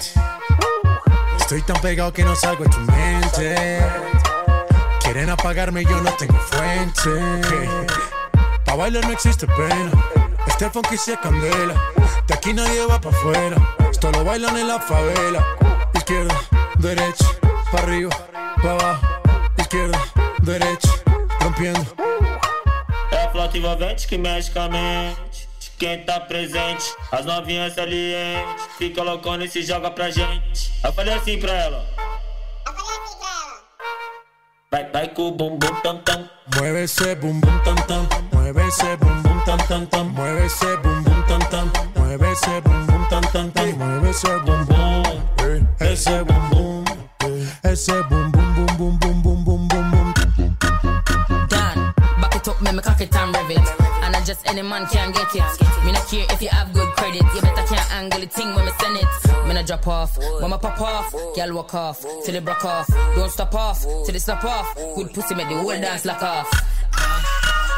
[1.40, 3.80] Estoy tan pegado que no salgo de tu mente.
[5.02, 7.10] Quieren apagarme, yo no tengo fuente.
[8.66, 9.92] Pa' bailar no existe pena.
[10.46, 11.74] Este funky se candela.
[12.28, 13.58] De aquí nadie va pa' afuera.
[13.90, 15.44] Esto lo bailan en la favela.
[15.96, 16.40] Izquierda,
[16.78, 17.26] derecha,
[17.72, 18.16] pa' arriba,
[18.62, 19.08] pa' abajo.
[19.58, 20.00] Izquierda,
[20.44, 20.92] derecha,
[21.42, 21.96] rompiendo.
[23.40, 25.48] A flauta envolvente que mexe com a mente.
[25.62, 26.94] De quem tá presente.
[27.10, 30.74] As novinhas salientes, fica loucona e se joga pra gente.
[30.84, 31.86] Eu falei assim pra ela.
[34.70, 36.30] Vai, vai com o bumbum tam tam.
[36.58, 40.78] Mueve ese bum bum tam tam, mueve ese bum bum tam tam tam, mueve ese
[40.78, 45.04] bum bum tam tam, mueve ese bum bum tam tam tam, mueve ese bum bum,
[45.40, 45.94] eh,
[47.72, 48.39] ese bum
[52.80, 53.68] me cock it and rev it.
[54.04, 55.86] And I just any man can get it.
[55.86, 57.24] Me not care if you have good credit.
[57.36, 59.48] You better can't angle the thing when me send it.
[59.48, 62.88] Me not drop off, when me pop off, girl walk off till it broke off.
[63.16, 64.76] Don't stop off till it stop off.
[64.96, 66.48] Good pussy make the whole dance lock off.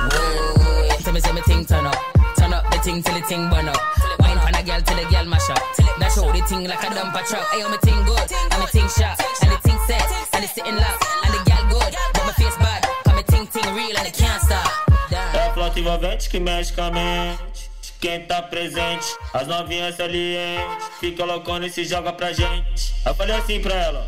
[0.02, 1.96] Whoa, tell me say me thing turn up,
[2.38, 3.82] turn up the thing till the thing burn up.
[4.20, 5.62] Wine pan a girl till the girl mash up.
[6.00, 7.48] Dash out the thing like a dumper truck.
[7.52, 10.76] Hey, me thing good, and me thing sharp, and the thing set, and it's sitting
[10.76, 12.84] locked, and the girl good, but my face bad.
[13.06, 14.91] Cause me thing thing real and it can't stop.
[15.14, 17.70] É a flauta envolvente que mexe com a mente.
[18.00, 20.88] Quem tá presente, as novinhas salientes.
[21.00, 22.96] Fica loucona e se joga pra gente.
[23.06, 24.08] Eu falei assim pra ela.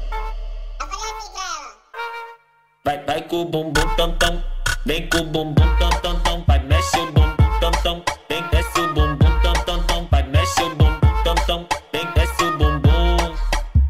[2.85, 4.43] Vai, vai com o bumbum tam tam.
[4.85, 6.43] Vem com o bumbum tam tam tam.
[6.47, 8.03] Vai, mexe o bumbum tam tam.
[8.29, 10.07] Vem, desce o bumbum tam tam tam.
[10.09, 11.67] Vai, mexe o bumbum tam tam.
[11.91, 13.35] Vem, desce o bumbum.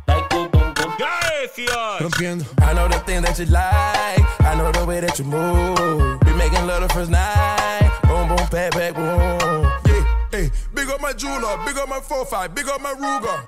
[0.08, 0.96] Vai com o bumbum.
[1.00, 2.02] E aí, fiões?
[2.02, 2.46] Rompiendo.
[2.62, 4.24] I know the thing that you like.
[4.42, 6.23] I know the way that you move.
[6.44, 8.00] Be making love the first night.
[8.04, 9.64] Boom, boom, back, back, boom.
[9.88, 13.40] Yeah, hey, big up my jeweler, big up my 4-5, big up my Ruger.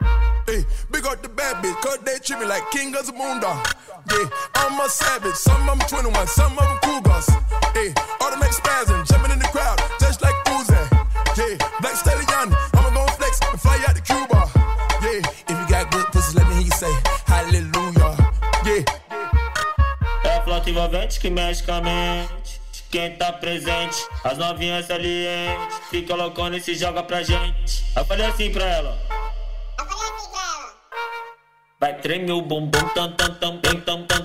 [0.46, 3.60] Hey, big up the bad bitch, cause they treat me like king of the moondog.
[4.12, 7.28] Yeah, I'm a savage, some of them 21, some of them cougars.
[7.74, 10.80] Hey, automatic spasm, jumping in the crowd, just like Uzi.
[11.36, 14.50] Yeah, black stallion, I'ma go flex and fly out to Cuba.
[15.02, 16.94] Yeah, if you got good pussy, let me hear you say
[17.26, 18.16] hallelujah.
[18.64, 18.86] Yeah.
[20.24, 22.45] É a flauta envolvente que mexe com a mente.
[22.96, 25.82] Quem tá presente, as novinhas salientes.
[25.90, 27.84] Fica loucona e se joga pra gente.
[27.94, 28.98] Eu falei assim pra ela.
[31.78, 34.25] Vai treme o bumbum tam tam tam tam tam tam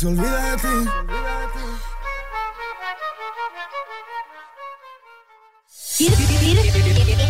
[0.00, 0.68] se olvida de ti.
[5.98, 6.18] ¿Quieres,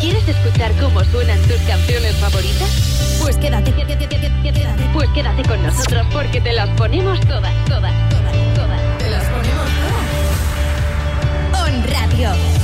[0.00, 3.18] quieres, escuchar cómo suenan tus canciones favoritas?
[3.20, 4.90] Pues quédate, quédate, quédate, quédate.
[4.92, 8.98] Pues quédate con nosotros porque te las ponemos todas, todas, todas, todas.
[8.98, 9.68] Te las ponemos
[11.50, 11.66] todas.
[11.66, 12.59] On Radio.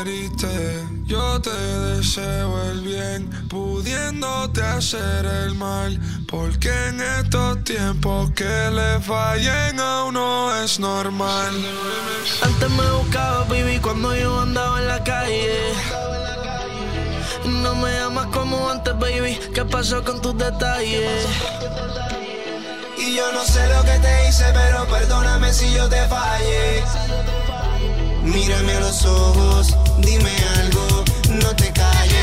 [0.00, 5.98] Heriste, yo te deseo el bien, pudiéndote hacer el mal.
[6.26, 11.52] Porque en estos tiempos que le fallen a uno es normal.
[12.42, 15.72] Antes me buscaba, baby, cuando yo andaba en la calle.
[17.44, 19.38] No me amas como antes, baby.
[19.54, 21.26] ¿Qué pasó con tus detalles?
[22.98, 26.84] Y yo no sé lo que te hice, pero perdóname si yo te fallé.
[28.22, 31.04] Mírame a los ojos, dime algo,
[31.42, 32.19] no te calles.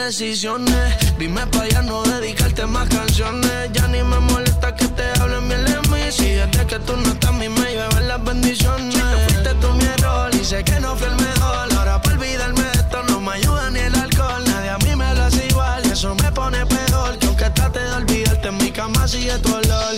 [0.00, 0.96] Decisiones.
[1.18, 3.70] Dime para ya no dedicarte más canciones.
[3.72, 6.02] Ya ni me molesta que te hablen bien de mí.
[6.10, 8.96] Si desde que tú no estás, mí me llevan las bendiciones.
[9.26, 11.72] Fuiste tú mi error y sé que no fui el mejor.
[11.76, 14.42] Ahora para olvidarme de esto no me ayuda ni el alcohol.
[14.46, 17.18] Nadie a mí me lo hace igual eso me pone peor.
[17.18, 19.94] Que aunque trate de olvidarte, en mi cama sigue tu olor.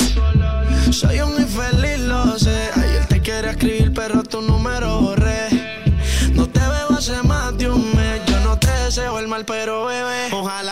[0.91, 1.42] Soy un
[9.45, 10.72] pero bebé, ojalá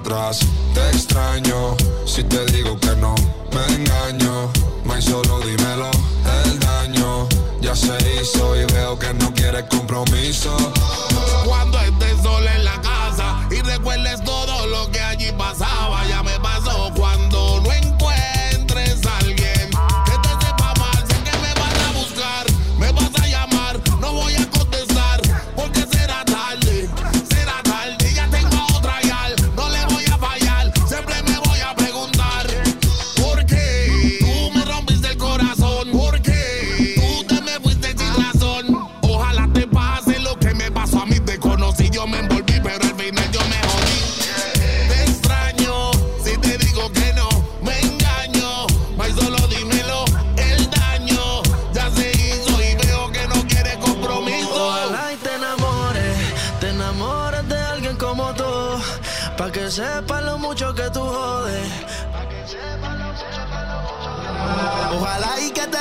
[0.00, 1.76] Te extraño,
[2.06, 3.16] si te digo que no,
[3.52, 4.48] me engaño.
[4.84, 5.90] May solo dímelo,
[6.44, 7.28] el daño
[7.60, 10.56] ya se hizo y veo que no quieres compromiso.
[11.44, 12.54] Cuando estés sola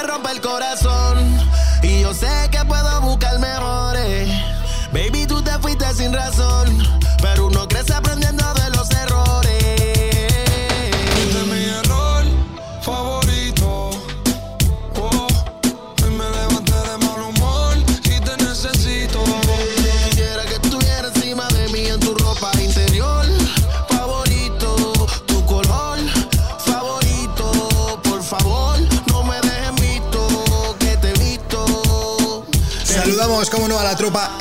[0.01, 1.17] te rompa el corazón,
[1.81, 4.29] y yo sé que puedo buscar mejores.
[4.91, 6.67] Baby, tú te fuiste sin razón,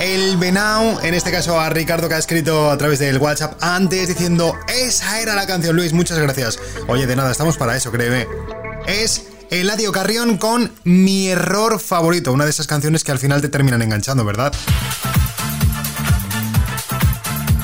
[0.01, 4.09] El Venao, en este caso a Ricardo que ha escrito a través del WhatsApp antes
[4.09, 6.59] diciendo, esa era la canción Luis, muchas gracias.
[6.89, 8.27] Oye, de nada, estamos para eso, créeme.
[8.87, 13.49] Es Eladio Carrión con Mi Error Favorito, una de esas canciones que al final te
[13.49, 14.53] terminan enganchando, ¿verdad?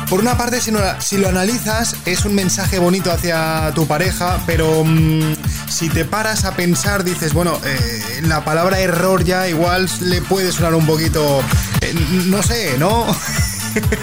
[0.08, 4.38] Por una parte, si, no- si lo analizas, es un mensaje bonito hacia tu pareja,
[4.46, 5.34] pero mm,
[5.70, 10.52] si te paras a pensar, dices, bueno, eh, la palabra error ya igual le puede
[10.52, 11.40] sonar un poquito,
[11.82, 11.94] eh,
[12.26, 13.06] no sé, ¿no?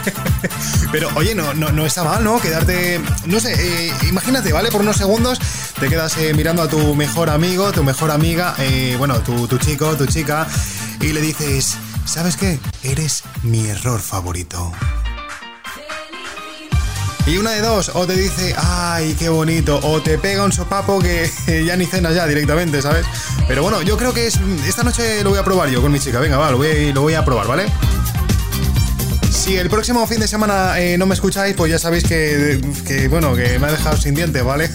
[0.91, 2.39] Pero oye, no, no, no está mal, ¿no?
[2.39, 4.69] Quedarte, no sé, eh, imagínate, ¿vale?
[4.69, 5.39] Por unos segundos
[5.80, 8.56] te quedas eh, mirando a tu mejor amigo, tu mejor amiga,
[8.97, 10.47] bueno, tu, tu chico, tu chica,
[10.99, 12.60] y le dices, ¿sabes qué?
[12.84, 14.72] Eres mi error favorito.
[17.30, 20.99] Y una de dos, o te dice, ay, qué bonito, o te pega un sopapo
[20.99, 21.30] que
[21.65, 23.06] ya ni cenas ya directamente, ¿sabes?
[23.47, 25.99] Pero bueno, yo creo que es, esta noche lo voy a probar yo con mi
[25.99, 27.68] chica, venga, va, lo voy, lo voy a probar, ¿vale?
[29.31, 33.35] Si el próximo fin de semana eh, no me escucháis, pues ya sabéis que, bueno,
[33.35, 34.68] que me ha dejado sin dientes, ¿vale?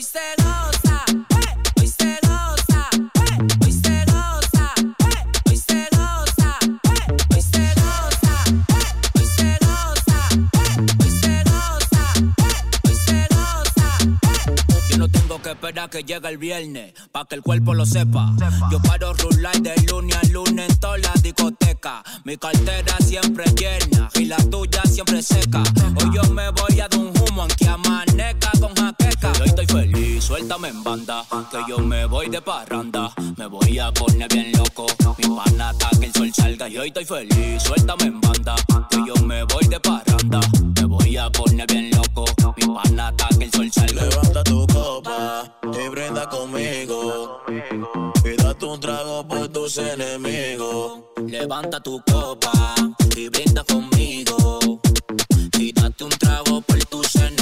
[0.00, 6.58] Hoy se goza, eh, hoy se goza, eh, hoy se goza, eh, hoy se goza,
[6.64, 13.28] eh, hoy se goza, eh, hoy se goza, eh, hoy se goza, eh, hoy se
[13.28, 14.88] goza, eh.
[14.88, 18.32] Yo no tengo que esperar que llegue el viernes pa' que el cuerpo lo sepa.
[18.72, 22.02] Yo paro rulay de lunes a lunes en toda la discoteca.
[22.24, 25.62] Mi cartera siempre llena y la tuya siempre seca.
[25.96, 29.19] Hoy yo me voy a dar un humo aunque amanezca con jaqueca.
[29.50, 31.26] Estoy feliz, suéltame en banda.
[31.50, 33.12] Que yo me voy de parranda.
[33.36, 34.86] Me voy a poner bien loco.
[35.18, 36.68] Mi pana hasta que el sol salga.
[36.68, 38.54] Y hoy estoy feliz, suéltame en banda.
[38.88, 40.40] Que yo me voy de parranda.
[40.76, 42.24] Me voy a poner bien loco.
[42.56, 44.04] Mi pana hasta que el sol salga.
[44.04, 45.52] Levanta tu copa
[45.84, 47.40] y brinda conmigo.
[48.24, 51.00] Y date un trago por tus enemigos.
[51.26, 52.74] Levanta tu copa
[53.16, 54.80] y brinda conmigo.
[55.58, 57.39] Y date un trago por tus enemigos.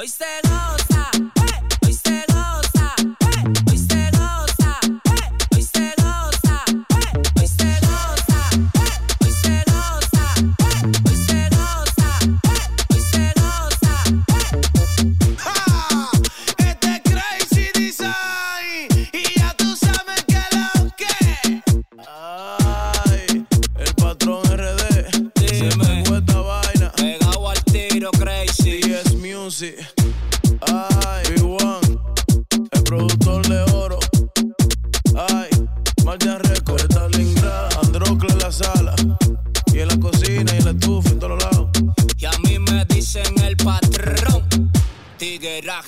[0.00, 6.62] Hoy se goza, eh, hoy se goza, eh, hoy se goza, eh, hoy se goza,
[6.70, 12.10] eh, hoy se goza, eh, hoy se goza, eh, hoy se goza,
[12.44, 13.94] eh, hoy se goza,
[16.58, 21.62] Este es Crazy Design y ya tú sabes que lo que.
[22.06, 23.46] Ay,
[23.78, 25.10] el patrón RD.
[25.48, 26.92] Se me fue esta vaina.
[26.92, 28.80] Pegado al tiro, Crazy.
[28.80, 29.87] DS Music.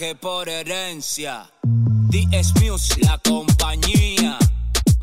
[0.01, 1.51] Tigueraje por herencia.
[1.62, 4.39] DS Music, la compañía.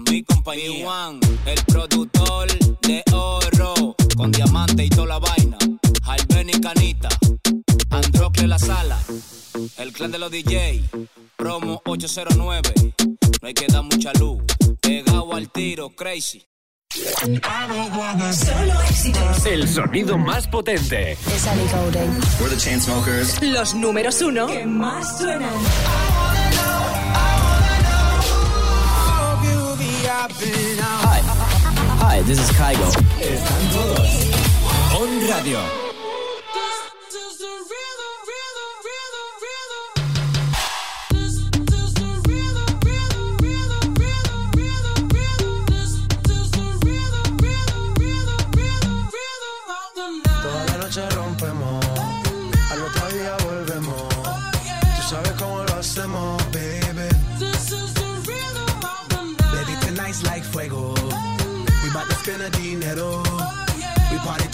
[0.09, 0.83] Mi compañía.
[0.83, 2.47] Juan, el productor
[2.81, 3.95] de oro.
[4.15, 5.57] Con diamante y toda la vaina.
[6.03, 7.09] Alben y Canita.
[7.91, 8.99] Androcle la sala.
[9.77, 10.83] El clan de los DJ.
[11.35, 12.73] Promo 809.
[13.39, 14.41] No hay que dar mucha luz.
[14.81, 16.43] Pegado al tiro, crazy.
[18.33, 19.45] Solo éxitos.
[19.45, 21.11] El sonido más potente.
[21.13, 22.09] Es Ali Golden.
[22.39, 23.41] We're the Chainsmokers.
[23.41, 25.49] Los números uno que más suenan.
[31.03, 31.21] Hi.
[31.99, 32.87] Hi, this is Kygo.
[33.19, 34.09] Están todos
[34.99, 35.86] on radio.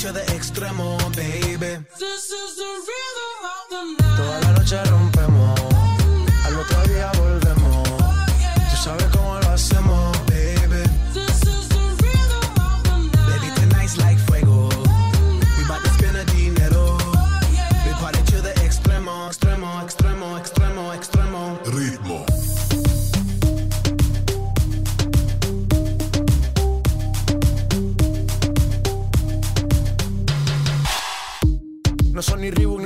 [0.03, 2.92] We party to the extremo, baby.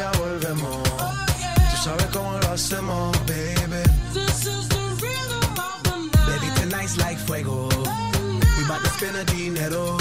[0.00, 0.82] al otro día volvemos.
[0.82, 3.82] Tú sabes cómo lo hacemos, baby.
[6.26, 7.68] Baby, tonight's like fuego.
[8.58, 9.96] We bout to spend the dinero.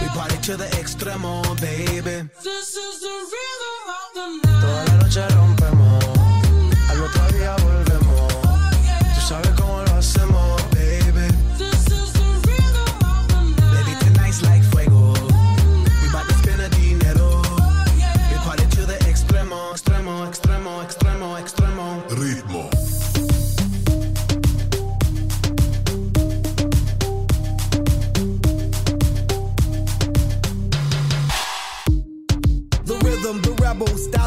[0.00, 2.28] We party to the extremo, baby.
[4.42, 5.55] Toda la noche rompemos,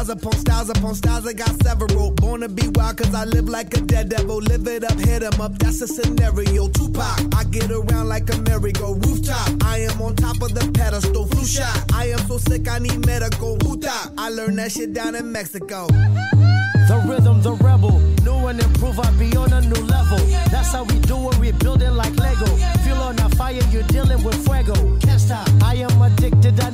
[0.04, 2.10] styles upon styles upon styles, I got several.
[2.12, 4.38] Born to be wild, cause I live like a dead devil.
[4.38, 6.68] Live it up, hit 'em up, that's a scenario.
[6.68, 9.62] Tupac, I get around like a merry-go rooftop.
[9.64, 11.76] I am on top of the pedestal, flu shot.
[11.92, 13.58] I am so sick, I need medical.
[13.58, 15.86] Huta, I learned that shit down in Mexico.
[15.88, 18.00] The rhythm, the rebel.
[18.24, 20.18] New and improve, I be on a new level.
[20.50, 22.46] That's how we do it, we build it like Lego.
[22.84, 24.74] Feel on a fire, you're dealing with fuego.
[25.00, 25.46] Can't stop.
[25.62, 26.70] I am addicted, I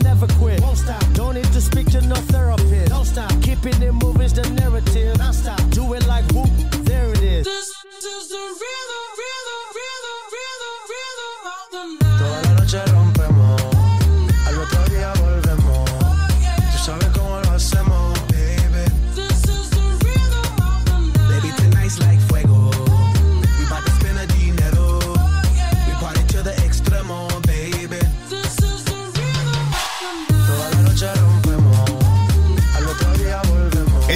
[3.66, 5.18] Keeping it moving's the narrative.
[5.18, 5.60] Non stop.
[5.70, 6.48] Do it like whoop,
[6.84, 7.44] there it is.
[7.44, 7.74] This
[8.04, 8.95] is the rhythm,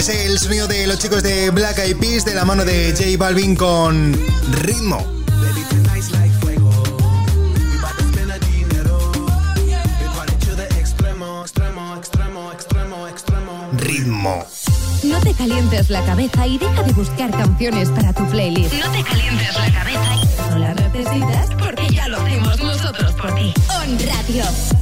[0.01, 3.18] Es el sonido de los chicos de Black Eyed Peas de la mano de J
[3.18, 4.18] Balvin con
[4.62, 4.97] ritmo.
[13.77, 14.47] Ritmo.
[15.02, 18.72] No te calientes la cabeza y deja de buscar canciones para tu playlist.
[18.72, 23.35] No te calientes la cabeza y no las necesitas porque ya lo hacemos nosotros por
[23.35, 23.52] ti.
[23.68, 24.80] On Radio.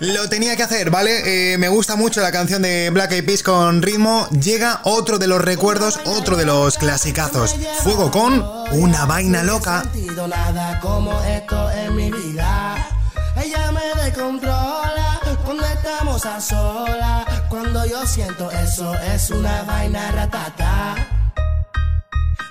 [0.00, 1.52] Lo tenía que hacer, ¿vale?
[1.52, 4.26] Eh, me gusta mucho la canción de Black Eyed Peas con ritmo.
[4.30, 7.54] Llega otro de los recuerdos, otro de los clasicazos.
[7.82, 8.42] Fuego con
[8.72, 9.84] una vaina loca.
[10.28, 12.88] nada como esto en mi vida.
[13.36, 17.26] Ella me descontrola cuando estamos a solas.
[17.50, 20.94] Cuando yo siento eso es una vaina ratata.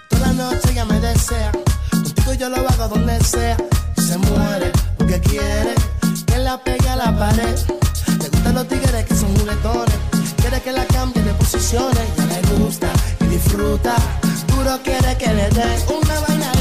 [0.08, 1.52] Toda la noche ella me desea.
[1.92, 3.58] Contigo yo lo hago donde sea.
[3.98, 5.74] Se muere porque quiere
[6.26, 7.56] que la pegue a la pared.
[8.22, 9.96] Le gustan los tigres que son juguetones.
[10.38, 12.08] Quiere que la cambie de posiciones.
[12.18, 12.88] Ya le gusta
[13.22, 13.96] y disfruta.
[14.48, 16.61] Duro quiere que le dé una vaina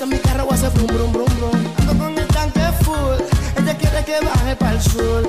[0.00, 1.66] en mi carro hace brum brum brum brum.
[1.78, 3.20] Ando con el tanque full.
[3.56, 5.28] Ella quiere que baje para el sur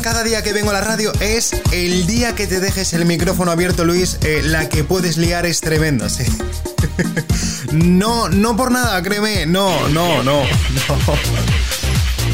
[0.00, 3.50] cada día que vengo a la radio es el día que te dejes el micrófono
[3.50, 6.24] abierto, Luis, eh, la que puedes liar es tremenda, sí.
[7.72, 10.42] No, no por nada, créeme, no, no, no, no.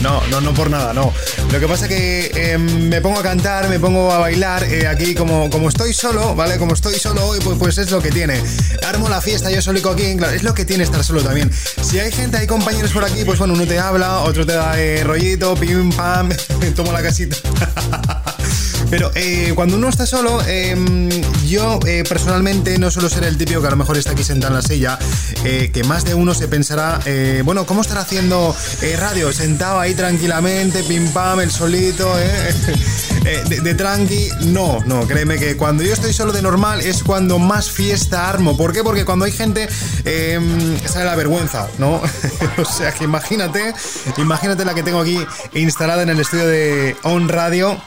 [0.02, 1.14] No, no, no por nada, no.
[1.52, 4.64] Lo que pasa que eh, me pongo a cantar, me pongo a bailar.
[4.64, 6.58] eh, aquí, como, como estoy solo, ¿vale?
[6.58, 8.42] Como estoy solo hoy, pues, pues es lo que tiene.
[8.86, 11.50] Armo la fiesta, yo solico aquí, claro, es lo que tiene estar solo también.
[11.82, 14.78] Si hay gente, hay compañeros por aquí, pues bueno, uno te habla, otro te da
[14.80, 16.30] eh, rollito, pim, pam,
[16.74, 17.36] tomo la casita.
[18.90, 21.08] Pero eh, cuando uno está solo, em,
[21.46, 24.62] yo personalmente no suelo ser el típico que a lo mejor está aquí sentado en
[24.62, 24.98] la silla,
[25.44, 27.00] eh, que más de uno se pensará,
[27.44, 28.54] bueno, ¿cómo estará haciendo
[28.98, 29.32] radio?
[29.32, 32.10] Sentado ahí tranquilamente, pim pam, el solito,
[33.24, 34.28] de, de, tranqui.
[34.46, 38.56] No, no, créeme que cuando yo estoy solo de normal es cuando más fiesta armo.
[38.56, 38.82] ¿Por qué?
[38.82, 39.68] Porque cuando hay gente
[40.04, 42.00] em, sale la vergüenza, ¿no?
[42.58, 43.74] o sea que imagínate,
[44.18, 45.18] imagínate la que tengo aquí
[45.54, 47.80] instalada en el estudio de On Radio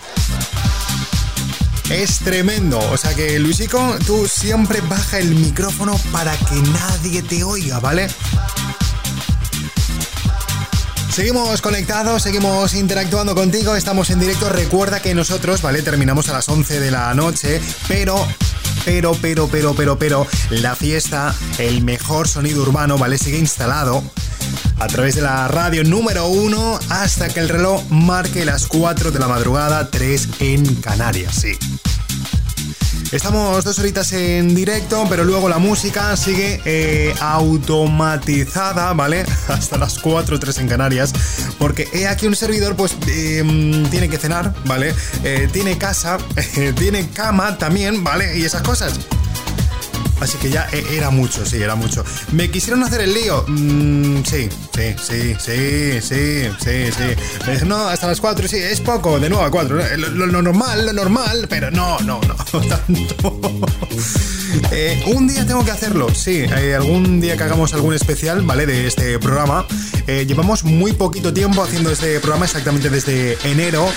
[1.89, 2.79] es tremendo.
[2.91, 8.07] O sea que, Luisico, tú siempre baja el micrófono para que nadie te oiga, ¿vale?
[11.11, 14.49] Seguimos conectados, seguimos interactuando contigo, estamos en directo.
[14.49, 15.81] Recuerda que nosotros, ¿vale?
[15.81, 18.27] Terminamos a las 11 de la noche, pero
[18.85, 23.17] pero, pero, pero, pero, pero, la fiesta, el mejor sonido urbano, ¿vale?
[23.17, 24.01] Sigue instalado
[24.79, 29.19] a través de la radio número 1 hasta que el reloj marque las 4 de
[29.19, 31.57] la madrugada, 3 en Canarias, sí.
[33.11, 39.25] Estamos dos horitas en directo, pero luego la música sigue eh, automatizada, ¿vale?
[39.47, 41.13] Hasta las 4 o 3 en Canarias.
[41.57, 44.93] Porque he aquí un servidor, pues em, tiene que cenar, ¿vale?
[45.23, 46.17] Eh, tiene casa,
[46.77, 48.37] tiene cama también, ¿vale?
[48.37, 48.99] Y esas cosas.
[50.19, 52.03] Así que ya e-, era mucho, sí, era mucho.
[52.31, 53.45] ¿Me quisieron hacer el lío?
[53.47, 57.03] Mm, sí, sí, sí, sí, sí, sí, sí.
[57.45, 59.97] Me dijeron, no, hasta las 4, sí, es poco, de nuevo a 4.
[59.97, 62.35] Lo, normal, lo normal, pero no, no, no,
[62.67, 63.15] tanto.
[64.71, 68.65] Eh, un día tengo que hacerlo, sí, eh, algún día que hagamos algún especial, ¿vale?
[68.65, 69.65] De este programa.
[70.07, 73.87] Eh, llevamos muy poquito tiempo haciendo este programa, exactamente desde enero.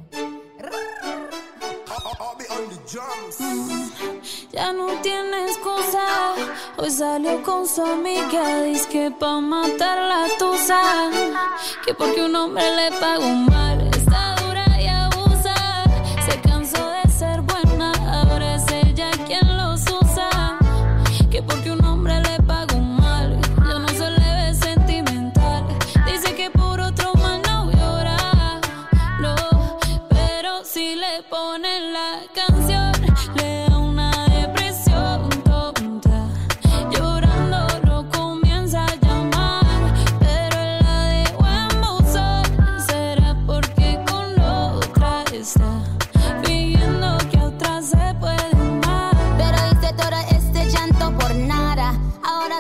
[4.52, 6.36] Ya no tienes excusa.
[6.78, 8.62] Hoy salió con su amiga.
[8.66, 11.10] Dice que pa' matar la tusa.
[11.84, 13.93] Que porque un hombre le pagó mal.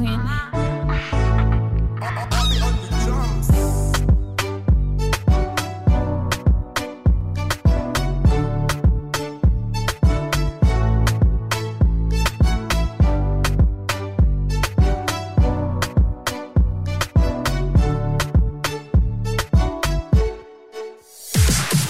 [0.00, 0.40] Queen.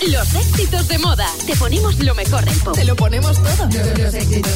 [0.09, 1.27] Los éxitos de moda.
[1.47, 2.75] Te ponemos lo mejor del pop.
[2.75, 3.69] Te lo ponemos todo.
[3.97, 4.50] Los éxitos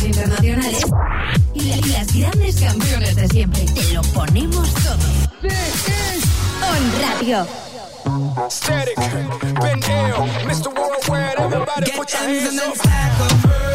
[3.25, 3.65] de siempre.
[3.67, 4.97] Te lo ponemos todo.
[6.63, 7.47] On Radio.
[8.51, 8.97] Static,
[9.61, 10.71] been ill, Mr.
[10.75, 13.74] Worldwide, everybody put your hands up.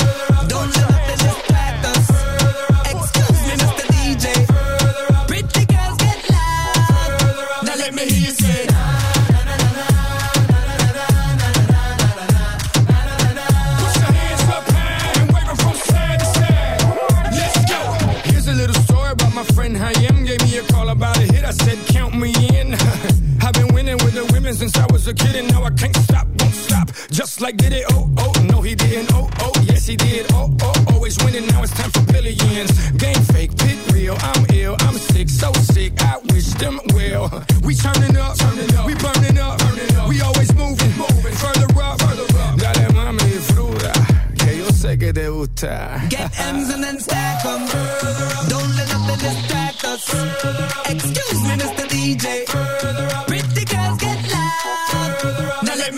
[25.10, 26.90] A kid, and now I can't stop, won't stop.
[27.10, 27.86] Just like did it.
[27.90, 29.11] Oh, oh, no, he didn't.
[29.14, 30.26] Oh, oh, yes, he did.
[30.34, 31.48] Oh, oh, always winning.
[31.48, 32.72] Now it's time for billions.
[32.91, 34.15] Game fake, pit real.
[34.19, 34.76] I'm ill.
[34.81, 35.94] I'm sick, so sick.
[36.02, 37.26] I wish them well.
[37.64, 38.86] We turning up, turning up.
[38.86, 40.10] We burning up, burning up.
[40.10, 41.36] We always moving, moving.
[41.44, 42.60] Further up, further up.
[42.60, 43.94] Dale mami, fruta.
[44.38, 46.02] Que yo sé que te gusta.
[46.10, 47.61] Get M's and then stack 'em.
[48.49, 50.03] Don't let nothing distract us.
[50.94, 51.86] Excuse me, Mr.
[51.88, 52.45] DJ.
[52.45, 53.28] Pretty girls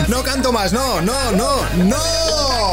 [0.07, 2.71] No canto más, no, no, no, no.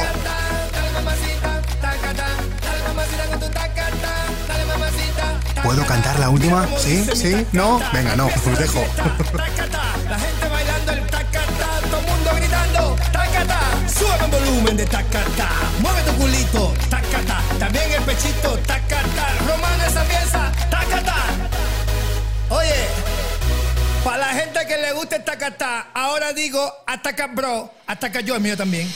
[5.62, 6.66] ¿Puedo cantar la última?
[6.78, 7.04] ¿Sí?
[7.14, 7.46] ¿Sí?
[7.52, 7.80] ¿No?
[7.92, 8.84] Venga, no, os dejo.
[10.08, 10.77] La gente baila.
[14.08, 15.50] Sube con volumen de tacata.
[15.80, 17.42] Mueve tu culito, tacata.
[17.58, 19.26] También el pechito, tacata.
[19.46, 21.16] Román esa pieza, tacata.
[22.48, 22.86] Oye,
[24.02, 28.20] para la gente que le gusta el tacata, ahora digo hasta ataca bro, hasta ataca
[28.20, 28.90] yo el mío también.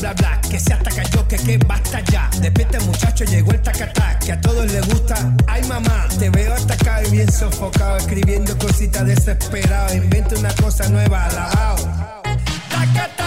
[0.00, 0.40] bla, bla.
[0.48, 2.30] Que se ataca yo, que que basta ya.
[2.40, 5.16] Despierta muchacho, llegó el tacatá, que a todos les gusta.
[5.46, 9.94] Ay mamá, te veo atacado y bien sofocado, escribiendo cositas desesperadas.
[9.94, 11.76] Inventa una cosa nueva, alabao.
[12.70, 13.25] Tacatá.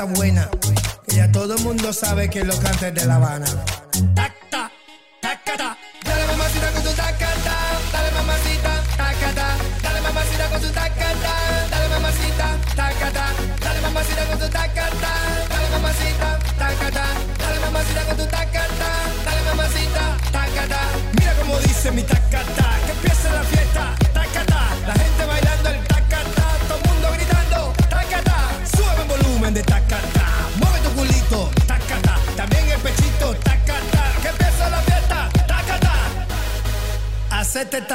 [0.00, 0.48] cosa buena.
[1.06, 3.46] Que ya todo el mundo sabe que es lo canta de La Habana.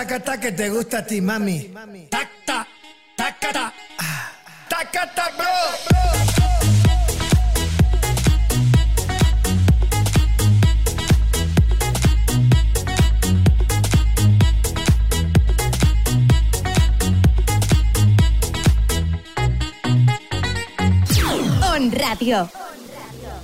[0.06, 1.72] tacata que te gusta a ti, mami.
[2.10, 2.68] Tacta,
[3.15, 3.73] tacata.
[4.69, 5.48] Tacata, bro.
[21.73, 22.49] On Radio.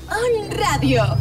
[0.09, 1.20] On Radio.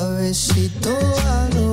[0.00, 0.96] Suavecito
[1.28, 1.69] al oído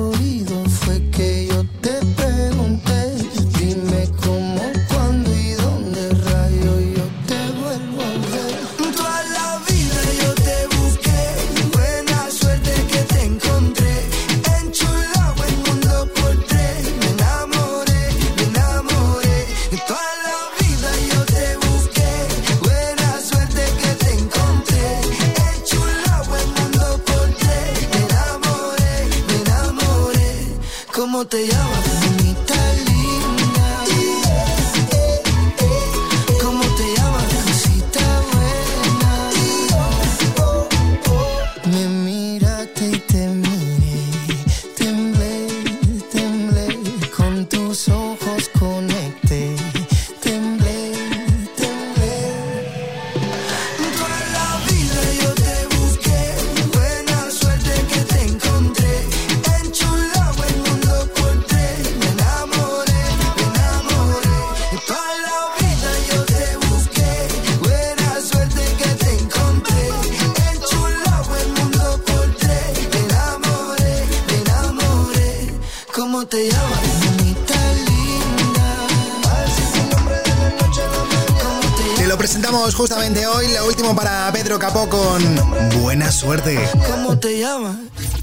[87.20, 87.76] ¿Cómo te llamas?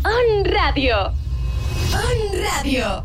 [0.06, 1.12] On Radio.
[1.92, 3.04] On Radio.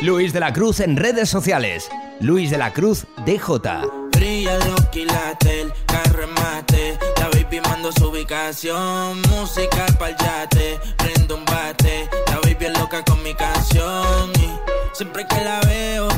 [0.00, 1.88] Luis de la Cruz en redes sociales.
[2.18, 3.60] Luis de la Cruz DJ.
[4.10, 6.98] Brilla los quilates, el carro mate.
[7.20, 9.22] La baby mando su ubicación.
[9.30, 12.10] Música pa'l yate, prendo un bate.
[12.26, 14.32] La baby es loca con mi canción.
[14.34, 14.50] Y
[14.96, 16.08] siempre que la veo,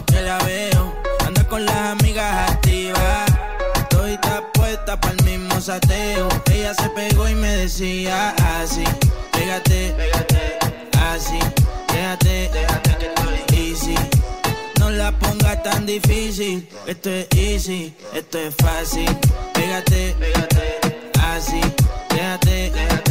[5.70, 8.82] Ella se pegó y me decía así:
[9.30, 10.58] Pégate, pégate,
[10.98, 11.38] así,
[11.92, 13.94] déjate, déjate que estoy easy.
[14.80, 16.68] No la ponga tan difícil.
[16.88, 19.06] Esto es easy, esto es fácil.
[19.54, 20.80] Pégate, pégate,
[21.20, 21.60] así.
[22.08, 23.09] Déjate, déjate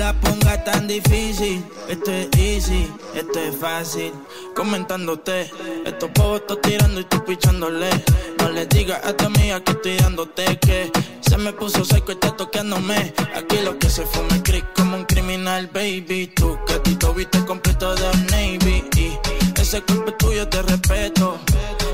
[0.00, 1.62] la ponga tan difícil.
[1.86, 4.12] Esto es easy, esto es fácil.
[4.56, 5.50] Comentándote,
[5.84, 7.90] estos pobres estoy tirando y tú pichándole.
[8.38, 10.90] No le digas a tu amiga que estoy dándote que
[11.20, 13.12] se me puso seco y está toqueándome.
[13.36, 16.32] Aquí lo que se fue me creí como un criminal, baby.
[16.34, 18.84] Tú que a ti te viste completo de Navy.
[18.96, 19.18] Y
[19.60, 21.38] ese cuerpo es tuyo te respeto.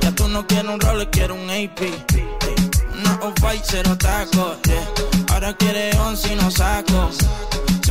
[0.00, 1.80] Ya tú no quieres un rol, quieres un AP.
[2.98, 4.56] Una off-white, cero taco.
[4.64, 5.34] yeah.
[5.34, 7.10] Ahora quiere once y no saco.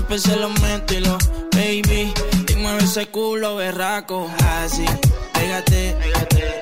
[0.07, 1.17] Siempre se lo meto y lo
[1.51, 2.13] baby.
[2.47, 4.29] Y mueve ese culo berraco.
[4.61, 4.85] Así,
[5.33, 6.59] pégate, pégate.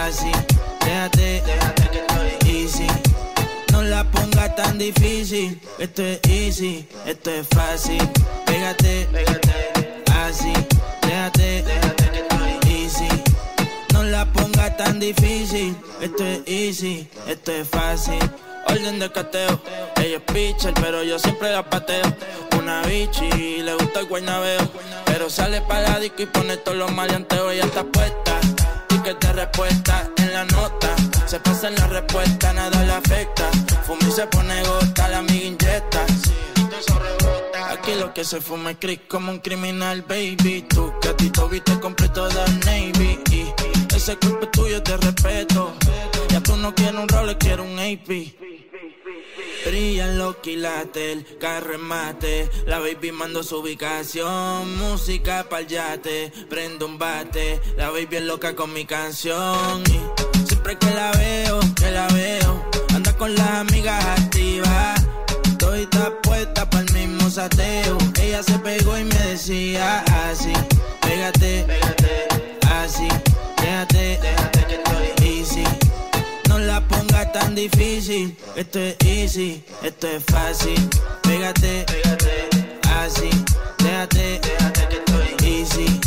[0.00, 0.32] Así,
[0.82, 2.86] déjate, déjate que estoy easy.
[3.70, 5.60] No la ponga tan difícil.
[5.78, 8.00] Esto es easy, esto es fácil.
[8.46, 10.02] Pégate, pégate.
[10.24, 10.54] Así,
[11.02, 13.08] déjate, déjate que estoy easy.
[13.92, 15.76] No la ponga tan difícil.
[16.00, 18.20] Esto es easy, esto es fácil.
[18.68, 19.60] Orden de cateo,
[19.96, 22.04] ella es pitcher, pero yo siempre la pateo.
[22.58, 24.68] Una bichi, le gusta el guaynabeo.
[25.06, 27.52] Pero sale para la disco y pone todos los maleanteos.
[27.52, 28.40] Ella está puesta,
[28.88, 30.94] ticket de respuesta en la nota.
[31.26, 33.50] Se pasa en la respuesta, nada le afecta.
[33.86, 36.04] Fumi se pone gota, la amiga inyecta.
[37.70, 40.66] Aquí lo que se fuma es crick como un criminal, baby.
[41.16, 43.20] Ti te viste completo de Navy.
[43.30, 45.72] Y ese cuerpo tuyo, te respeto.
[46.46, 48.34] Tú no quieres un rol, quieres un AP.
[49.66, 52.48] Brillan los quilates, el carro en mate.
[52.66, 54.78] La baby mando su ubicación.
[54.78, 57.60] Música pa'l yate, prendo un bate.
[57.76, 59.82] La baby es loca con mi canción.
[59.88, 62.64] Y siempre que la veo, que la veo,
[62.94, 65.04] anda con las amigas activas.
[65.48, 65.88] Estoy
[66.22, 67.98] puesta pa'l mismo sateo.
[68.22, 70.52] Ella se pegó y me decía así:
[71.00, 72.28] Pégate, pégate,
[72.70, 73.08] así.
[73.60, 75.85] Déjate, déjate que estoy easy.
[76.66, 78.36] No la ponga tan difícil.
[78.56, 80.74] Esto es easy, esto es fácil.
[81.22, 83.30] Pégate, pégate, así.
[83.78, 86.00] Déjate, déjate que estoy easy.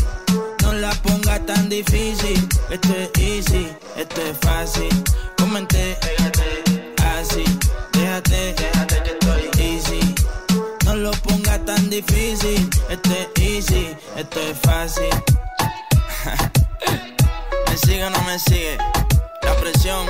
[0.62, 2.46] No la ponga tan difícil.
[2.70, 4.90] Esto es easy, esto es fácil.
[5.38, 7.46] Comenté, pégate, así.
[7.94, 10.16] Déjate, déjate que estoy easy.
[10.84, 12.70] No lo ponga tan difícil.
[12.90, 15.10] Esto es easy, esto es fácil.
[17.66, 18.78] me sigue o no me sigue.
[19.42, 20.06] La presión.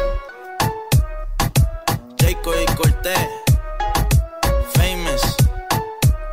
[2.39, 3.27] Rico y Cortés.
[4.73, 5.35] Famous,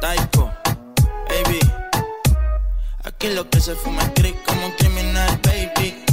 [0.00, 0.52] Taiko,
[1.28, 1.58] baby.
[3.02, 6.04] Aquí lo que se fuma es crick como un criminal, baby.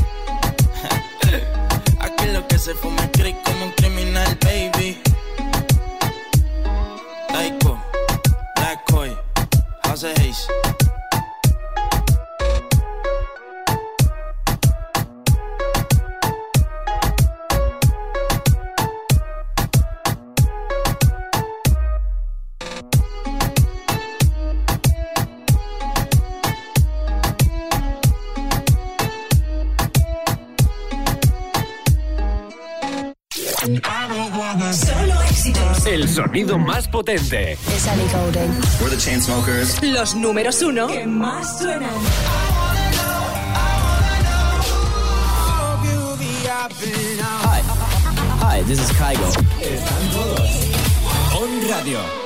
[2.00, 5.00] Aquí lo que se fuma es crick como un criminal, baby.
[7.28, 7.80] Taiko,
[8.56, 9.16] Black Coy,
[9.84, 10.83] House of Haze.
[34.54, 35.86] Solo éxitos.
[35.86, 37.54] El sonido más potente.
[37.54, 38.52] Es Ali Golden.
[39.82, 40.88] Los números uno.
[40.88, 41.90] Que más suenan.
[48.42, 48.62] Hi.
[48.68, 49.28] This is Kygo.
[49.60, 50.50] Están todos.
[51.36, 52.23] On Radio.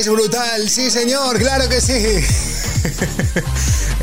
[0.00, 1.92] es brutal, sí señor, claro que sí.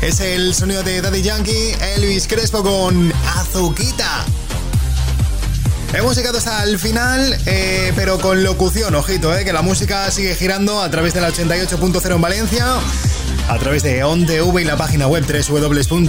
[0.00, 4.24] es el sonido de Daddy Yankee, Elvis Crespo con Azuquita.
[5.92, 10.36] Hemos llegado hasta el final, eh, pero con locución, ojito, eh, que la música sigue
[10.36, 12.76] girando a través de la 88.0 en Valencia,
[13.48, 16.08] a través de OnTV y la página web www.onradio.fm.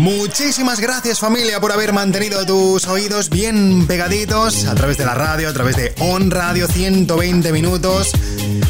[0.00, 5.50] Muchísimas gracias familia por haber mantenido tus oídos bien pegaditos a través de la radio,
[5.50, 8.10] a través de On Radio 120 minutos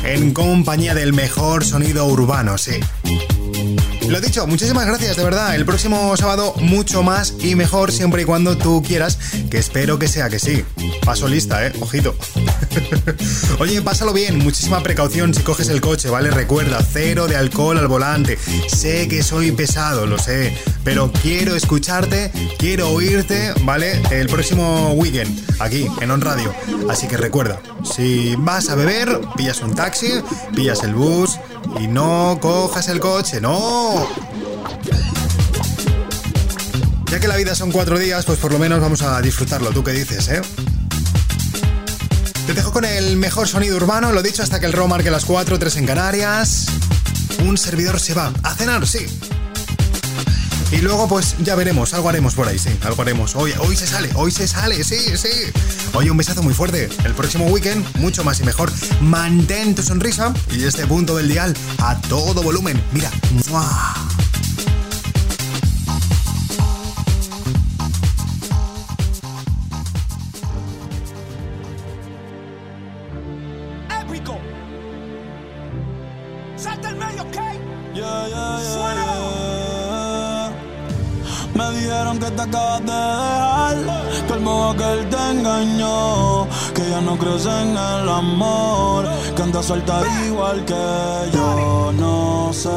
[0.02, 2.80] en compañía del mejor sonido urbano, sí.
[4.08, 5.54] Lo dicho, muchísimas gracias, de verdad.
[5.54, 9.16] El próximo sábado mucho más y mejor siempre y cuando tú quieras,
[9.48, 10.64] que espero que sea que sí.
[11.04, 12.16] Paso lista, eh, ojito.
[13.60, 16.32] Oye, pásalo bien, muchísima precaución si coges el coche, ¿vale?
[16.32, 18.36] Recuerda, cero de alcohol al volante.
[18.66, 24.00] Sé que soy pesado, lo sé pero quiero escucharte, quiero oírte, ¿vale?
[24.10, 26.54] El próximo weekend, aquí, en On Radio.
[26.88, 30.12] Así que recuerda, si vas a beber, pillas un taxi,
[30.54, 31.38] pillas el bus
[31.78, 34.08] y no cojas el coche, no.
[37.10, 39.70] Ya que la vida son cuatro días, pues por lo menos vamos a disfrutarlo.
[39.70, 40.40] ¿Tú qué dices, eh?
[42.46, 45.24] Te dejo con el mejor sonido urbano, lo dicho, hasta que el row marque las
[45.24, 46.66] 4, 3 en Canarias.
[47.46, 49.06] Un servidor se va a cenar, sí.
[50.72, 53.34] Y luego, pues ya veremos, algo haremos por ahí, sí, algo haremos.
[53.34, 55.28] Hoy, hoy se sale, hoy se sale, sí, sí.
[55.94, 56.88] Oye, un besazo muy fuerte.
[57.04, 58.70] El próximo weekend, mucho más y mejor.
[59.00, 62.80] Mantén tu sonrisa y este punto del dial a todo volumen.
[62.92, 63.10] Mira.
[87.62, 89.08] En el amor.
[89.34, 90.84] Que anda suelta igual que
[91.32, 91.92] yo.
[91.92, 92.68] No sé,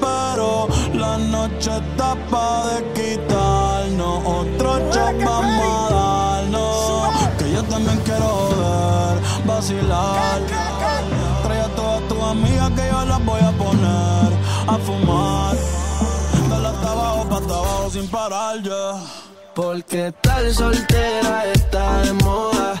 [0.00, 4.18] pero la noche está pa' de quitarnos.
[4.24, 7.36] Otro shot vamos a darnos.
[7.38, 10.40] Que yo también quiero ver, vacilar.
[11.42, 14.30] Trae a todas tus amigas que yo las voy a poner
[14.66, 15.54] a fumar
[17.94, 19.00] sin parar ya.
[19.54, 22.80] Porque tal soltera está de moda,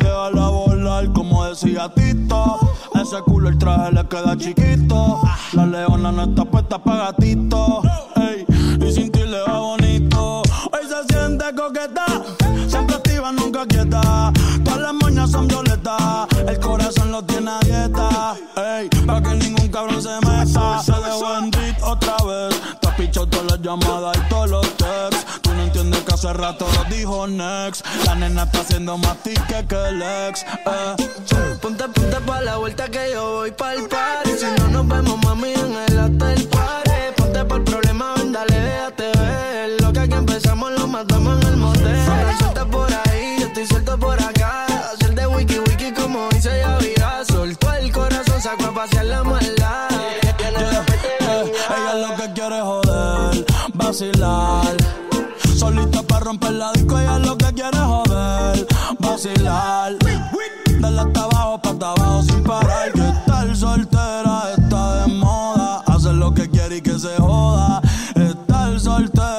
[1.51, 2.59] decía Tito.
[2.95, 5.21] Ese culo el traje le queda chiquito.
[5.53, 7.81] La leona no está puesta pa' gatito.
[8.15, 8.45] Ey,
[8.79, 10.41] y sin ti le va bonito.
[10.71, 12.05] Hoy se siente coqueta,
[12.67, 14.31] siempre activa, nunca quieta.
[14.63, 18.35] Todas las moñas son violetas, el corazón lo tiene a dieta.
[18.55, 20.81] Ey, pa' que ningún cabrón se meta.
[20.83, 21.51] Se dejó en
[21.83, 22.61] otra vez.
[22.79, 24.60] Te has todas las llamadas y todos los
[26.21, 27.83] hace rato lo dijo Next.
[28.05, 30.43] La nena está haciendo más tique que el ex.
[30.43, 30.95] Eh.
[31.59, 34.29] Ponte, ponte pa' la vuelta que yo voy pa el party.
[34.37, 36.91] Si no nos vemos, mami, en el hotel party.
[37.17, 39.81] Ponte pa el problema, ven, dale, déjate ver.
[39.81, 42.05] Lo que aquí empezamos lo matamos en el motel.
[42.37, 44.65] Suelta por ahí, yo estoy suelto por acá.
[44.93, 47.23] Hacer de wiki wiki como dice ya vida.
[47.27, 49.89] Soltó el corazón, sacó a pasear la maldad.
[50.21, 50.85] Yeah.
[51.69, 54.80] Ella lo que quiere es joder, vacilar
[56.31, 58.67] romper la disco, ella lo que quiere joder,
[58.99, 59.97] vacilar.
[60.79, 62.91] Dale hasta abajo, pa' abajo sin parar.
[62.93, 65.83] Que estar soltera está de moda.
[65.87, 67.81] Hacer lo que quiere y que se joda.
[68.15, 69.30] Estar soltera